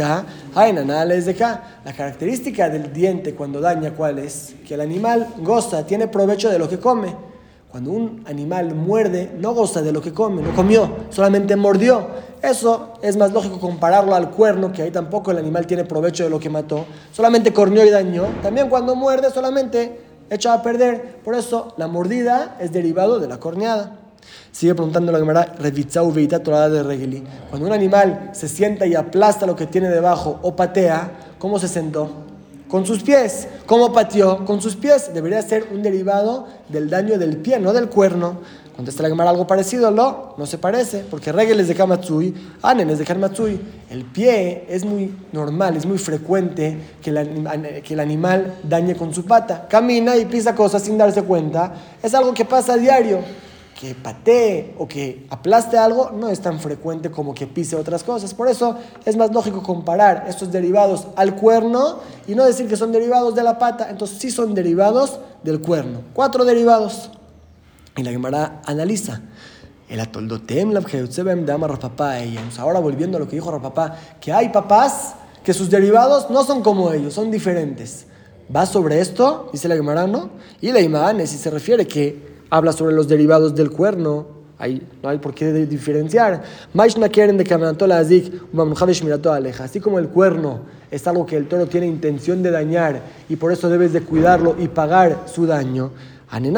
hay 0.54 0.70
anales 0.70 1.26
de 1.26 1.32
acá. 1.32 1.80
La 1.84 1.92
característica 1.92 2.70
del 2.70 2.94
diente 2.94 3.34
cuando 3.34 3.60
daña, 3.60 3.92
¿cuál 3.92 4.20
es? 4.20 4.54
Que 4.66 4.72
el 4.72 4.80
animal 4.80 5.34
goza, 5.42 5.84
tiene 5.84 6.08
provecho 6.08 6.48
de 6.48 6.58
lo 6.58 6.66
que 6.66 6.78
come. 6.78 7.27
Cuando 7.70 7.90
un 7.90 8.24
animal 8.26 8.74
muerde, 8.74 9.30
no 9.38 9.52
goza 9.52 9.82
de 9.82 9.92
lo 9.92 10.00
que 10.00 10.14
come, 10.14 10.40
no 10.40 10.54
comió, 10.54 10.88
solamente 11.10 11.54
mordió. 11.54 12.06
Eso 12.42 12.94
es 13.02 13.18
más 13.18 13.32
lógico 13.32 13.60
compararlo 13.60 14.14
al 14.14 14.30
cuerno, 14.30 14.72
que 14.72 14.82
ahí 14.82 14.90
tampoco 14.90 15.32
el 15.32 15.38
animal 15.38 15.66
tiene 15.66 15.84
provecho 15.84 16.24
de 16.24 16.30
lo 16.30 16.40
que 16.40 16.48
mató, 16.48 16.86
solamente 17.12 17.52
corneó 17.52 17.84
y 17.84 17.90
dañó. 17.90 18.24
También 18.42 18.70
cuando 18.70 18.96
muerde, 18.96 19.30
solamente 19.30 20.00
echa 20.30 20.54
a 20.54 20.62
perder. 20.62 21.18
Por 21.22 21.34
eso 21.34 21.74
la 21.76 21.88
mordida 21.88 22.56
es 22.58 22.72
derivado 22.72 23.20
de 23.20 23.28
la 23.28 23.38
corneada. 23.38 23.96
Sigue 24.50 24.74
preguntando 24.74 25.12
la 25.12 25.18
Gemara, 25.18 25.54
de 25.58 26.82
Regeli. 26.82 27.24
Cuando 27.50 27.66
un 27.66 27.72
animal 27.72 28.30
se 28.32 28.48
sienta 28.48 28.86
y 28.86 28.94
aplasta 28.94 29.46
lo 29.46 29.56
que 29.56 29.66
tiene 29.66 29.88
debajo 29.88 30.38
o 30.42 30.56
patea, 30.56 31.34
¿cómo 31.38 31.58
se 31.58 31.68
sentó? 31.68 32.27
Con 32.68 32.86
sus 32.86 33.02
pies. 33.02 33.48
¿Cómo 33.66 33.92
pateó? 33.92 34.44
Con 34.44 34.60
sus 34.60 34.76
pies. 34.76 35.12
Debería 35.12 35.42
ser 35.42 35.68
un 35.72 35.82
derivado 35.82 36.46
del 36.68 36.88
daño 36.88 37.18
del 37.18 37.38
pie, 37.38 37.58
no 37.58 37.72
del 37.72 37.88
cuerno. 37.88 38.38
Contesta 38.76 39.02
la 39.02 39.08
Gemara 39.08 39.30
algo 39.30 39.44
parecido, 39.44 39.90
no, 39.90 40.34
no 40.38 40.46
se 40.46 40.56
parece, 40.56 41.04
porque 41.10 41.32
regel 41.32 41.58
es 41.58 41.66
de 41.66 41.74
Kamatsui, 41.74 42.32
Anen 42.62 42.96
de 42.96 43.04
Kamatsui. 43.04 43.60
El 43.90 44.04
pie 44.04 44.66
es 44.68 44.84
muy 44.84 45.12
normal, 45.32 45.76
es 45.76 45.84
muy 45.84 45.98
frecuente 45.98 46.78
que 47.02 47.10
el, 47.10 47.82
que 47.82 47.94
el 47.94 47.98
animal 47.98 48.60
dañe 48.62 48.94
con 48.94 49.12
su 49.12 49.24
pata. 49.24 49.66
Camina 49.68 50.16
y 50.16 50.26
pisa 50.26 50.54
cosas 50.54 50.82
sin 50.82 50.96
darse 50.96 51.24
cuenta. 51.24 51.74
Es 52.00 52.14
algo 52.14 52.32
que 52.32 52.44
pasa 52.44 52.74
a 52.74 52.76
diario 52.76 53.18
que 53.78 53.94
patee 53.94 54.74
o 54.76 54.88
que 54.88 55.24
aplaste 55.30 55.78
algo 55.78 56.10
no 56.10 56.28
es 56.28 56.40
tan 56.40 56.58
frecuente 56.58 57.12
como 57.12 57.32
que 57.32 57.46
pise 57.46 57.76
otras 57.76 58.02
cosas. 58.02 58.34
Por 58.34 58.48
eso 58.48 58.76
es 59.04 59.16
más 59.16 59.30
lógico 59.30 59.62
comparar 59.62 60.24
estos 60.28 60.50
derivados 60.50 61.06
al 61.14 61.36
cuerno 61.36 62.00
y 62.26 62.34
no 62.34 62.44
decir 62.44 62.66
que 62.66 62.76
son 62.76 62.90
derivados 62.90 63.36
de 63.36 63.44
la 63.44 63.56
pata. 63.56 63.88
Entonces 63.88 64.18
sí 64.18 64.32
son 64.32 64.52
derivados 64.52 65.20
del 65.44 65.60
cuerno. 65.60 66.00
Cuatro 66.12 66.44
derivados. 66.44 67.10
Y 67.96 68.02
la 68.02 68.10
Gemara 68.10 68.62
analiza. 68.66 69.20
El 69.88 70.00
atoldotem. 70.00 70.72
Ahora 72.58 72.80
volviendo 72.80 73.16
a 73.16 73.20
lo 73.20 73.28
que 73.28 73.36
dijo 73.36 73.50
Rapapá, 73.52 73.96
que 74.20 74.32
hay 74.32 74.48
papás 74.48 75.14
que 75.44 75.54
sus 75.54 75.70
derivados 75.70 76.30
no 76.30 76.42
son 76.42 76.64
como 76.64 76.92
ellos, 76.92 77.14
son 77.14 77.30
diferentes. 77.30 78.06
¿Va 78.54 78.66
sobre 78.66 79.00
esto? 79.00 79.50
Dice 79.52 79.68
la 79.68 79.76
Gemara, 79.76 80.08
¿no? 80.08 80.30
Y 80.60 80.72
la 80.72 80.80
Imán, 80.80 81.24
si 81.28 81.38
se 81.38 81.48
refiere 81.48 81.86
que 81.86 82.37
habla 82.50 82.72
sobre 82.72 82.94
los 82.94 83.08
derivados 83.08 83.54
del 83.54 83.70
cuerno. 83.70 84.26
Ahí 84.58 84.82
no 85.02 85.08
hay 85.08 85.18
por 85.18 85.34
qué 85.34 85.52
diferenciar. 85.52 86.42
Así 89.60 89.80
como 89.80 89.98
el 89.98 90.08
cuerno 90.08 90.60
es 90.90 91.06
algo 91.06 91.26
que 91.26 91.36
el 91.36 91.46
toro 91.46 91.66
tiene 91.66 91.86
intención 91.86 92.42
de 92.42 92.50
dañar 92.50 93.00
y 93.28 93.36
por 93.36 93.52
eso 93.52 93.68
debes 93.68 93.92
de 93.92 94.00
cuidarlo 94.00 94.56
y 94.58 94.68
pagar 94.68 95.24
su 95.32 95.46
daño. 95.46 95.90
También 96.30 96.56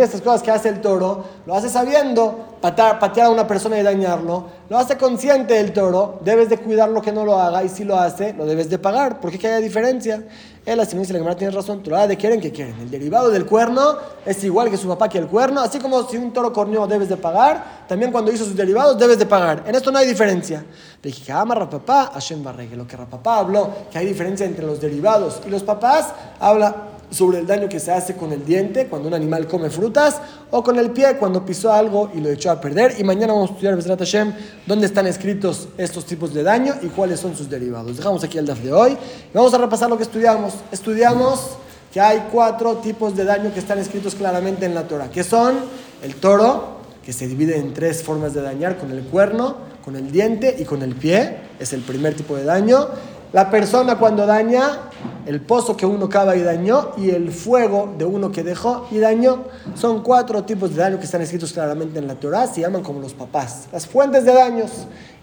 estas 0.00 0.20
cosas 0.20 0.42
que 0.42 0.52
hace 0.52 0.68
el 0.68 0.80
toro, 0.80 1.24
lo 1.46 1.54
hace 1.54 1.68
sabiendo 1.68 2.56
patear, 2.60 3.00
patear 3.00 3.26
a 3.26 3.30
una 3.30 3.46
persona 3.46 3.76
y 3.78 3.82
dañarlo, 3.82 4.44
lo 4.68 4.78
hace 4.78 4.96
consciente 4.96 5.58
el 5.58 5.72
toro, 5.72 6.20
debes 6.24 6.48
de 6.48 6.58
cuidarlo 6.58 7.02
que 7.02 7.10
no 7.10 7.24
lo 7.24 7.40
haga 7.40 7.64
y 7.64 7.68
si 7.68 7.82
lo 7.84 7.98
hace, 7.98 8.34
lo 8.34 8.46
debes 8.46 8.70
de 8.70 8.78
pagar. 8.78 9.20
¿Por 9.20 9.32
qué 9.32 9.38
que 9.38 9.48
haya 9.48 9.58
diferencia? 9.58 10.22
Él, 10.64 10.80
así 10.80 10.96
dice 10.96 11.12
la 11.12 11.20
Gemara, 11.20 11.36
tiene 11.36 11.54
razón. 11.54 11.82
Torah 11.82 12.08
de 12.08 12.16
quieren 12.16 12.40
que 12.40 12.50
quieren. 12.50 12.74
El 12.80 12.90
derivado 12.90 13.30
del 13.30 13.46
cuerno 13.46 13.96
es 14.24 14.42
igual 14.42 14.68
que 14.68 14.76
su 14.76 14.88
papá 14.88 15.08
que 15.08 15.18
el 15.18 15.28
cuerno. 15.28 15.60
Así 15.60 15.78
como 15.78 16.08
si 16.08 16.16
un 16.16 16.32
toro 16.32 16.52
corneó 16.52 16.88
debes 16.88 17.08
de 17.08 17.16
pagar, 17.16 17.84
también 17.88 18.10
cuando 18.10 18.32
hizo 18.32 18.44
sus 18.44 18.56
derivados 18.56 18.98
debes 18.98 19.18
de 19.18 19.26
pagar. 19.26 19.62
En 19.66 19.76
esto 19.76 19.92
no 19.92 19.98
hay 19.98 20.08
diferencia. 20.08 20.64
Le 21.02 21.10
dije, 21.10 21.30
ama 21.30 21.54
rapapá, 21.54 22.10
Hashem 22.14 22.42
Barregue. 22.42 22.74
Lo 22.74 22.86
que 22.86 22.96
rapapá 22.96 23.38
habló, 23.38 23.70
que 23.92 23.98
hay 23.98 24.06
diferencia 24.06 24.44
entre 24.44 24.66
los 24.66 24.80
derivados 24.80 25.40
y 25.46 25.50
los 25.50 25.62
papás, 25.62 26.12
habla 26.40 26.74
sobre 27.10 27.38
el 27.38 27.46
daño 27.46 27.68
que 27.68 27.80
se 27.80 27.92
hace 27.92 28.14
con 28.16 28.32
el 28.32 28.44
diente 28.44 28.88
cuando 28.88 29.08
un 29.08 29.14
animal 29.14 29.46
come 29.46 29.70
frutas 29.70 30.20
o 30.50 30.62
con 30.62 30.78
el 30.78 30.90
pie 30.90 31.16
cuando 31.18 31.44
pisó 31.44 31.72
algo 31.72 32.10
y 32.14 32.20
lo 32.20 32.30
echó 32.30 32.50
a 32.50 32.60
perder. 32.60 32.94
Y 32.98 33.04
mañana 33.04 33.32
vamos 33.32 33.50
a 33.50 33.52
estudiar, 33.52 33.76
Besrat 33.76 33.98
Hashem, 33.98 34.32
dónde 34.66 34.86
están 34.86 35.06
escritos 35.06 35.68
estos 35.78 36.04
tipos 36.04 36.34
de 36.34 36.42
daño 36.42 36.74
y 36.82 36.88
cuáles 36.88 37.20
son 37.20 37.36
sus 37.36 37.48
derivados. 37.48 37.96
Dejamos 37.96 38.22
aquí 38.24 38.38
el 38.38 38.46
DAF 38.46 38.60
de 38.60 38.72
hoy 38.72 38.92
y 38.92 39.34
vamos 39.34 39.54
a 39.54 39.58
repasar 39.58 39.88
lo 39.88 39.96
que 39.96 40.02
estudiamos. 40.02 40.54
Estudiamos 40.72 41.50
que 41.92 42.00
hay 42.00 42.28
cuatro 42.30 42.76
tipos 42.76 43.16
de 43.16 43.24
daño 43.24 43.52
que 43.54 43.60
están 43.60 43.78
escritos 43.78 44.14
claramente 44.14 44.66
en 44.66 44.74
la 44.74 44.86
Torah, 44.86 45.10
que 45.10 45.24
son 45.24 45.56
el 46.02 46.16
toro, 46.16 46.76
que 47.04 47.12
se 47.12 47.26
divide 47.26 47.56
en 47.56 47.72
tres 47.72 48.02
formas 48.02 48.34
de 48.34 48.42
dañar, 48.42 48.76
con 48.76 48.90
el 48.90 49.02
cuerno, 49.04 49.56
con 49.84 49.94
el 49.96 50.10
diente 50.10 50.56
y 50.58 50.64
con 50.64 50.82
el 50.82 50.96
pie, 50.96 51.36
es 51.60 51.72
el 51.72 51.80
primer 51.80 52.14
tipo 52.14 52.36
de 52.36 52.44
daño. 52.44 52.88
La 53.32 53.50
persona 53.50 53.96
cuando 53.96 54.26
daña, 54.26 54.90
el 55.26 55.40
pozo 55.40 55.76
que 55.76 55.84
uno 55.84 56.08
cava 56.08 56.36
y 56.36 56.42
dañó 56.42 56.92
y 56.96 57.10
el 57.10 57.32
fuego 57.32 57.92
de 57.98 58.04
uno 58.04 58.30
que 58.30 58.44
dejó 58.44 58.86
y 58.90 58.98
dañó. 58.98 59.44
Son 59.74 60.02
cuatro 60.02 60.44
tipos 60.44 60.70
de 60.70 60.76
daño 60.76 60.98
que 60.98 61.04
están 61.04 61.20
escritos 61.20 61.52
claramente 61.52 61.98
en 61.98 62.06
la 62.06 62.14
Torah, 62.14 62.46
se 62.46 62.60
llaman 62.60 62.82
como 62.82 63.00
los 63.00 63.12
papás, 63.12 63.66
las 63.72 63.86
fuentes 63.86 64.24
de 64.24 64.32
daños. 64.32 64.70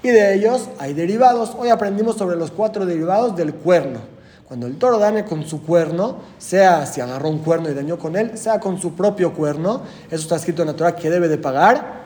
Y 0.04 0.10
de 0.10 0.36
ellos 0.36 0.68
hay 0.80 0.94
derivados. 0.94 1.54
Hoy 1.58 1.70
aprendimos 1.70 2.18
sobre 2.18 2.36
los 2.36 2.52
cuatro 2.52 2.86
derivados 2.86 3.36
del 3.38 3.54
cuerno. 3.54 4.00
Cuando 4.46 4.68
el 4.68 4.78
toro 4.78 5.00
daña 5.00 5.24
con 5.24 5.46
su 5.46 5.64
cuerno, 5.64 6.18
sea 6.38 6.86
si 6.86 7.00
agarró 7.00 7.30
un 7.30 7.40
cuerno 7.40 7.70
y 7.70 7.74
dañó 7.74 7.98
con 7.98 8.18
él, 8.18 8.38
sea 8.38 8.60
con 8.60 8.80
su 8.80 8.94
propio 8.94 9.34
cuerno, 9.34 9.82
eso 10.12 10.24
está 10.24 10.36
escrito 10.36 10.62
en 10.62 10.68
la 10.68 10.76
Torah 10.76 10.96
que 10.96 11.10
debe 11.10 11.30
de 11.30 11.38
pagar. 11.38 12.04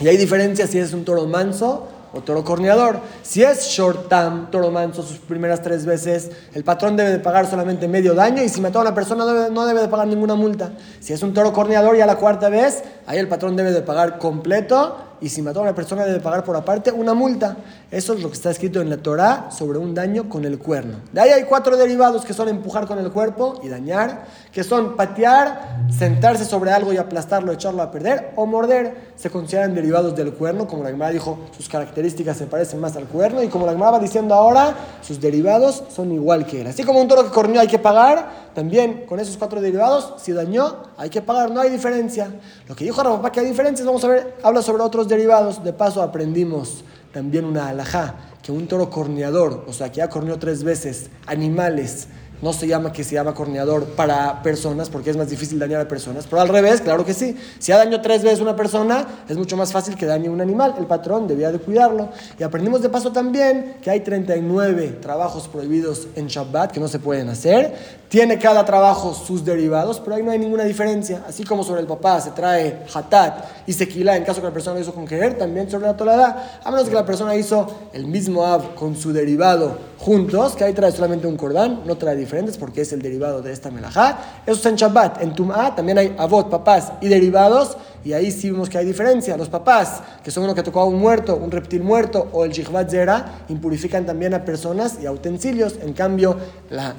Y 0.00 0.06
hay 0.06 0.16
diferencia 0.16 0.66
si 0.66 0.78
es 0.78 0.92
un 0.92 1.04
toro 1.04 1.26
manso 1.26 1.88
o 2.14 2.20
toro 2.22 2.44
corneador. 2.44 3.00
Si 3.22 3.42
es 3.42 3.66
short 3.68 4.08
term, 4.08 4.50
toro 4.50 4.70
manso, 4.70 5.02
sus 5.02 5.18
primeras 5.18 5.62
tres 5.62 5.84
veces, 5.84 6.30
el 6.54 6.64
patrón 6.64 6.96
debe 6.96 7.10
de 7.10 7.18
pagar 7.18 7.46
solamente 7.46 7.88
medio 7.88 8.14
daño 8.14 8.42
y 8.42 8.48
si 8.48 8.60
mató 8.60 8.78
a 8.78 8.82
una 8.82 8.94
persona 8.94 9.24
no 9.50 9.66
debe 9.66 9.80
de 9.80 9.88
pagar 9.88 10.06
ninguna 10.06 10.34
multa. 10.34 10.72
Si 11.00 11.12
es 11.12 11.22
un 11.22 11.34
toro 11.34 11.52
corneador 11.52 11.96
ya 11.96 12.06
la 12.06 12.16
cuarta 12.16 12.48
vez, 12.48 12.82
ahí 13.06 13.18
el 13.18 13.28
patrón 13.28 13.56
debe 13.56 13.72
de 13.72 13.82
pagar 13.82 14.18
completo 14.18 15.13
y 15.24 15.30
si 15.30 15.40
mató 15.40 15.60
a 15.60 15.62
una 15.62 15.74
persona 15.74 16.04
debe 16.04 16.20
pagar 16.20 16.44
por 16.44 16.54
aparte 16.54 16.92
una 16.92 17.14
multa. 17.14 17.56
Eso 17.90 18.12
es 18.12 18.20
lo 18.20 18.28
que 18.28 18.34
está 18.34 18.50
escrito 18.50 18.82
en 18.82 18.90
la 18.90 18.98
Torah 18.98 19.50
sobre 19.50 19.78
un 19.78 19.94
daño 19.94 20.28
con 20.28 20.44
el 20.44 20.58
cuerno. 20.58 20.96
De 21.14 21.20
ahí 21.22 21.30
hay 21.30 21.44
cuatro 21.44 21.78
derivados 21.78 22.26
que 22.26 22.34
son 22.34 22.50
empujar 22.50 22.86
con 22.86 22.98
el 22.98 23.10
cuerpo 23.10 23.58
y 23.62 23.68
dañar, 23.68 24.26
que 24.52 24.62
son 24.62 24.96
patear, 24.96 25.86
sentarse 25.96 26.44
sobre 26.44 26.72
algo 26.72 26.92
y 26.92 26.98
aplastarlo, 26.98 27.52
echarlo 27.52 27.80
a 27.80 27.90
perder, 27.90 28.32
o 28.36 28.44
morder. 28.44 29.14
Se 29.16 29.30
consideran 29.30 29.74
derivados 29.74 30.14
del 30.14 30.34
cuerno, 30.34 30.66
como 30.66 30.82
la 30.82 30.90
Gemara 30.90 31.10
dijo, 31.10 31.38
sus 31.56 31.70
características 31.70 32.36
se 32.36 32.44
parecen 32.44 32.80
más 32.80 32.94
al 32.94 33.04
cuerno, 33.04 33.42
y 33.42 33.48
como 33.48 33.64
la 33.64 33.72
Gemara 33.72 33.92
va 33.92 34.00
diciendo 34.00 34.34
ahora, 34.34 34.74
sus 35.00 35.22
derivados 35.22 35.84
son 35.88 36.12
igual 36.12 36.44
que 36.44 36.60
él. 36.60 36.66
Así 36.66 36.84
como 36.84 37.00
un 37.00 37.08
toro 37.08 37.24
que 37.24 37.30
corneó 37.30 37.62
hay 37.62 37.68
que 37.68 37.78
pagar, 37.78 38.28
también 38.54 39.04
con 39.06 39.18
esos 39.20 39.36
cuatro 39.36 39.60
derivados, 39.60 40.14
si 40.22 40.32
dañó, 40.32 40.84
hay 40.96 41.10
que 41.10 41.20
pagar, 41.20 41.50
no 41.50 41.60
hay 41.60 41.70
diferencia. 41.70 42.30
Lo 42.68 42.76
que 42.76 42.84
dijo 42.84 43.02
papá 43.02 43.32
que 43.32 43.40
hay 43.40 43.46
diferencias, 43.46 43.86
vamos 43.86 44.04
a 44.04 44.08
ver, 44.08 44.36
habla 44.42 44.62
sobre 44.62 44.82
otros 44.82 45.08
derivados. 45.08 45.62
De 45.64 45.72
paso 45.72 46.02
aprendimos 46.02 46.84
también 47.12 47.44
una 47.44 47.68
alajá, 47.68 48.14
que 48.42 48.52
un 48.52 48.66
toro 48.66 48.90
corneador, 48.90 49.64
o 49.66 49.72
sea, 49.72 49.90
que 49.90 49.96
ya 49.98 50.08
corneó 50.08 50.38
tres 50.38 50.64
veces 50.64 51.10
animales, 51.26 52.08
no 52.44 52.52
se 52.52 52.66
llama 52.66 52.92
que 52.92 53.02
se 53.04 53.14
llama 53.14 53.32
corneador 53.32 53.86
para 53.96 54.42
personas, 54.42 54.90
porque 54.90 55.08
es 55.08 55.16
más 55.16 55.30
difícil 55.30 55.58
dañar 55.58 55.80
a 55.80 55.88
personas, 55.88 56.26
pero 56.28 56.42
al 56.42 56.48
revés, 56.50 56.82
claro 56.82 57.02
que 57.02 57.14
sí. 57.14 57.34
Si 57.58 57.72
ha 57.72 57.78
dañado 57.78 58.02
tres 58.02 58.22
veces 58.22 58.40
una 58.40 58.54
persona, 58.54 59.06
es 59.26 59.38
mucho 59.38 59.56
más 59.56 59.72
fácil 59.72 59.96
que 59.96 60.04
dañe 60.04 60.28
un 60.28 60.42
animal. 60.42 60.74
El 60.76 60.84
patrón 60.84 61.26
debía 61.26 61.50
de 61.50 61.58
cuidarlo. 61.58 62.10
Y 62.38 62.42
aprendimos 62.42 62.82
de 62.82 62.90
paso 62.90 63.12
también 63.12 63.76
que 63.80 63.88
hay 63.88 64.00
39 64.00 64.98
trabajos 65.00 65.48
prohibidos 65.48 66.06
en 66.16 66.26
Shabbat 66.26 66.70
que 66.70 66.80
no 66.80 66.88
se 66.88 66.98
pueden 66.98 67.30
hacer. 67.30 67.74
Tiene 68.10 68.38
cada 68.38 68.66
trabajo 68.66 69.14
sus 69.14 69.42
derivados, 69.42 69.98
pero 70.00 70.16
ahí 70.16 70.22
no 70.22 70.30
hay 70.30 70.38
ninguna 70.38 70.64
diferencia. 70.64 71.24
Así 71.26 71.44
como 71.44 71.64
sobre 71.64 71.80
el 71.80 71.86
papá 71.86 72.20
se 72.20 72.32
trae 72.32 72.82
hatat 72.92 73.46
y 73.66 73.72
sequila 73.72 74.18
en 74.18 74.24
caso 74.24 74.42
que 74.42 74.48
la 74.48 74.52
persona 74.52 74.76
lo 74.76 74.82
hizo 74.82 74.92
con 74.92 75.06
querer, 75.06 75.38
también 75.38 75.70
sobre 75.70 75.86
la 75.86 75.96
tolada, 75.96 76.60
a 76.62 76.70
menos 76.70 76.90
que 76.90 76.94
la 76.94 77.06
persona 77.06 77.34
hizo 77.36 77.88
el 77.94 78.06
mismo 78.06 78.44
av 78.44 78.74
con 78.74 78.94
su 78.96 79.14
derivado 79.14 79.93
juntos, 80.04 80.54
que 80.54 80.64
ahí 80.64 80.74
trae 80.74 80.92
solamente 80.92 81.26
un 81.26 81.36
cordán, 81.36 81.80
no 81.86 81.96
trae 81.96 82.14
diferentes 82.14 82.58
porque 82.58 82.82
es 82.82 82.92
el 82.92 83.00
derivado 83.00 83.40
de 83.40 83.52
esta 83.52 83.70
melajá. 83.70 84.42
Eso 84.44 84.60
es 84.60 84.66
en 84.66 84.76
Shabbat. 84.76 85.22
En 85.22 85.34
Tum'a 85.34 85.74
también 85.74 85.96
hay 85.96 86.14
avot, 86.18 86.50
papás 86.50 86.92
y 87.00 87.08
derivados, 87.08 87.78
y 88.04 88.12
ahí 88.12 88.30
sí 88.30 88.50
vemos 88.50 88.68
que 88.68 88.76
hay 88.76 88.84
diferencia. 88.84 89.34
Los 89.38 89.48
papás, 89.48 90.02
que 90.22 90.30
son 90.30 90.44
uno 90.44 90.54
que 90.54 90.62
tocó 90.62 90.80
a 90.80 90.84
un 90.84 90.98
muerto, 90.98 91.36
un 91.36 91.50
reptil 91.50 91.82
muerto, 91.82 92.28
o 92.32 92.44
el 92.44 92.52
jihvat 92.52 92.90
zera, 92.90 93.44
impurifican 93.48 94.04
también 94.04 94.34
a 94.34 94.44
personas 94.44 94.98
y 95.02 95.06
a 95.06 95.10
utensilios. 95.10 95.76
En 95.80 95.94
cambio, 95.94 96.36
la 96.68 96.94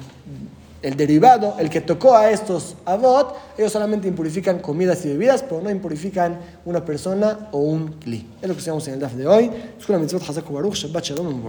el 0.86 0.96
derivado, 0.96 1.56
el 1.58 1.68
que 1.68 1.80
tocó 1.80 2.14
a 2.14 2.30
estos 2.30 2.76
avot, 2.84 3.34
ellos 3.58 3.72
solamente 3.72 4.06
impurifican 4.06 4.60
comidas 4.60 5.04
y 5.04 5.08
bebidas, 5.08 5.42
pero 5.42 5.60
no 5.60 5.68
impurifican 5.68 6.38
una 6.64 6.84
persona 6.84 7.48
o 7.50 7.58
un 7.58 7.94
kli. 7.94 8.24
Es 8.40 8.48
lo 8.48 8.54
que 8.54 8.58
estudiamos 8.58 8.86
en 8.86 8.94
el 8.94 9.00
DAF 9.00 9.14
de 9.14 9.26
hoy. 9.26 9.50
Shabbat 9.80 11.04
Shalom 11.04 11.42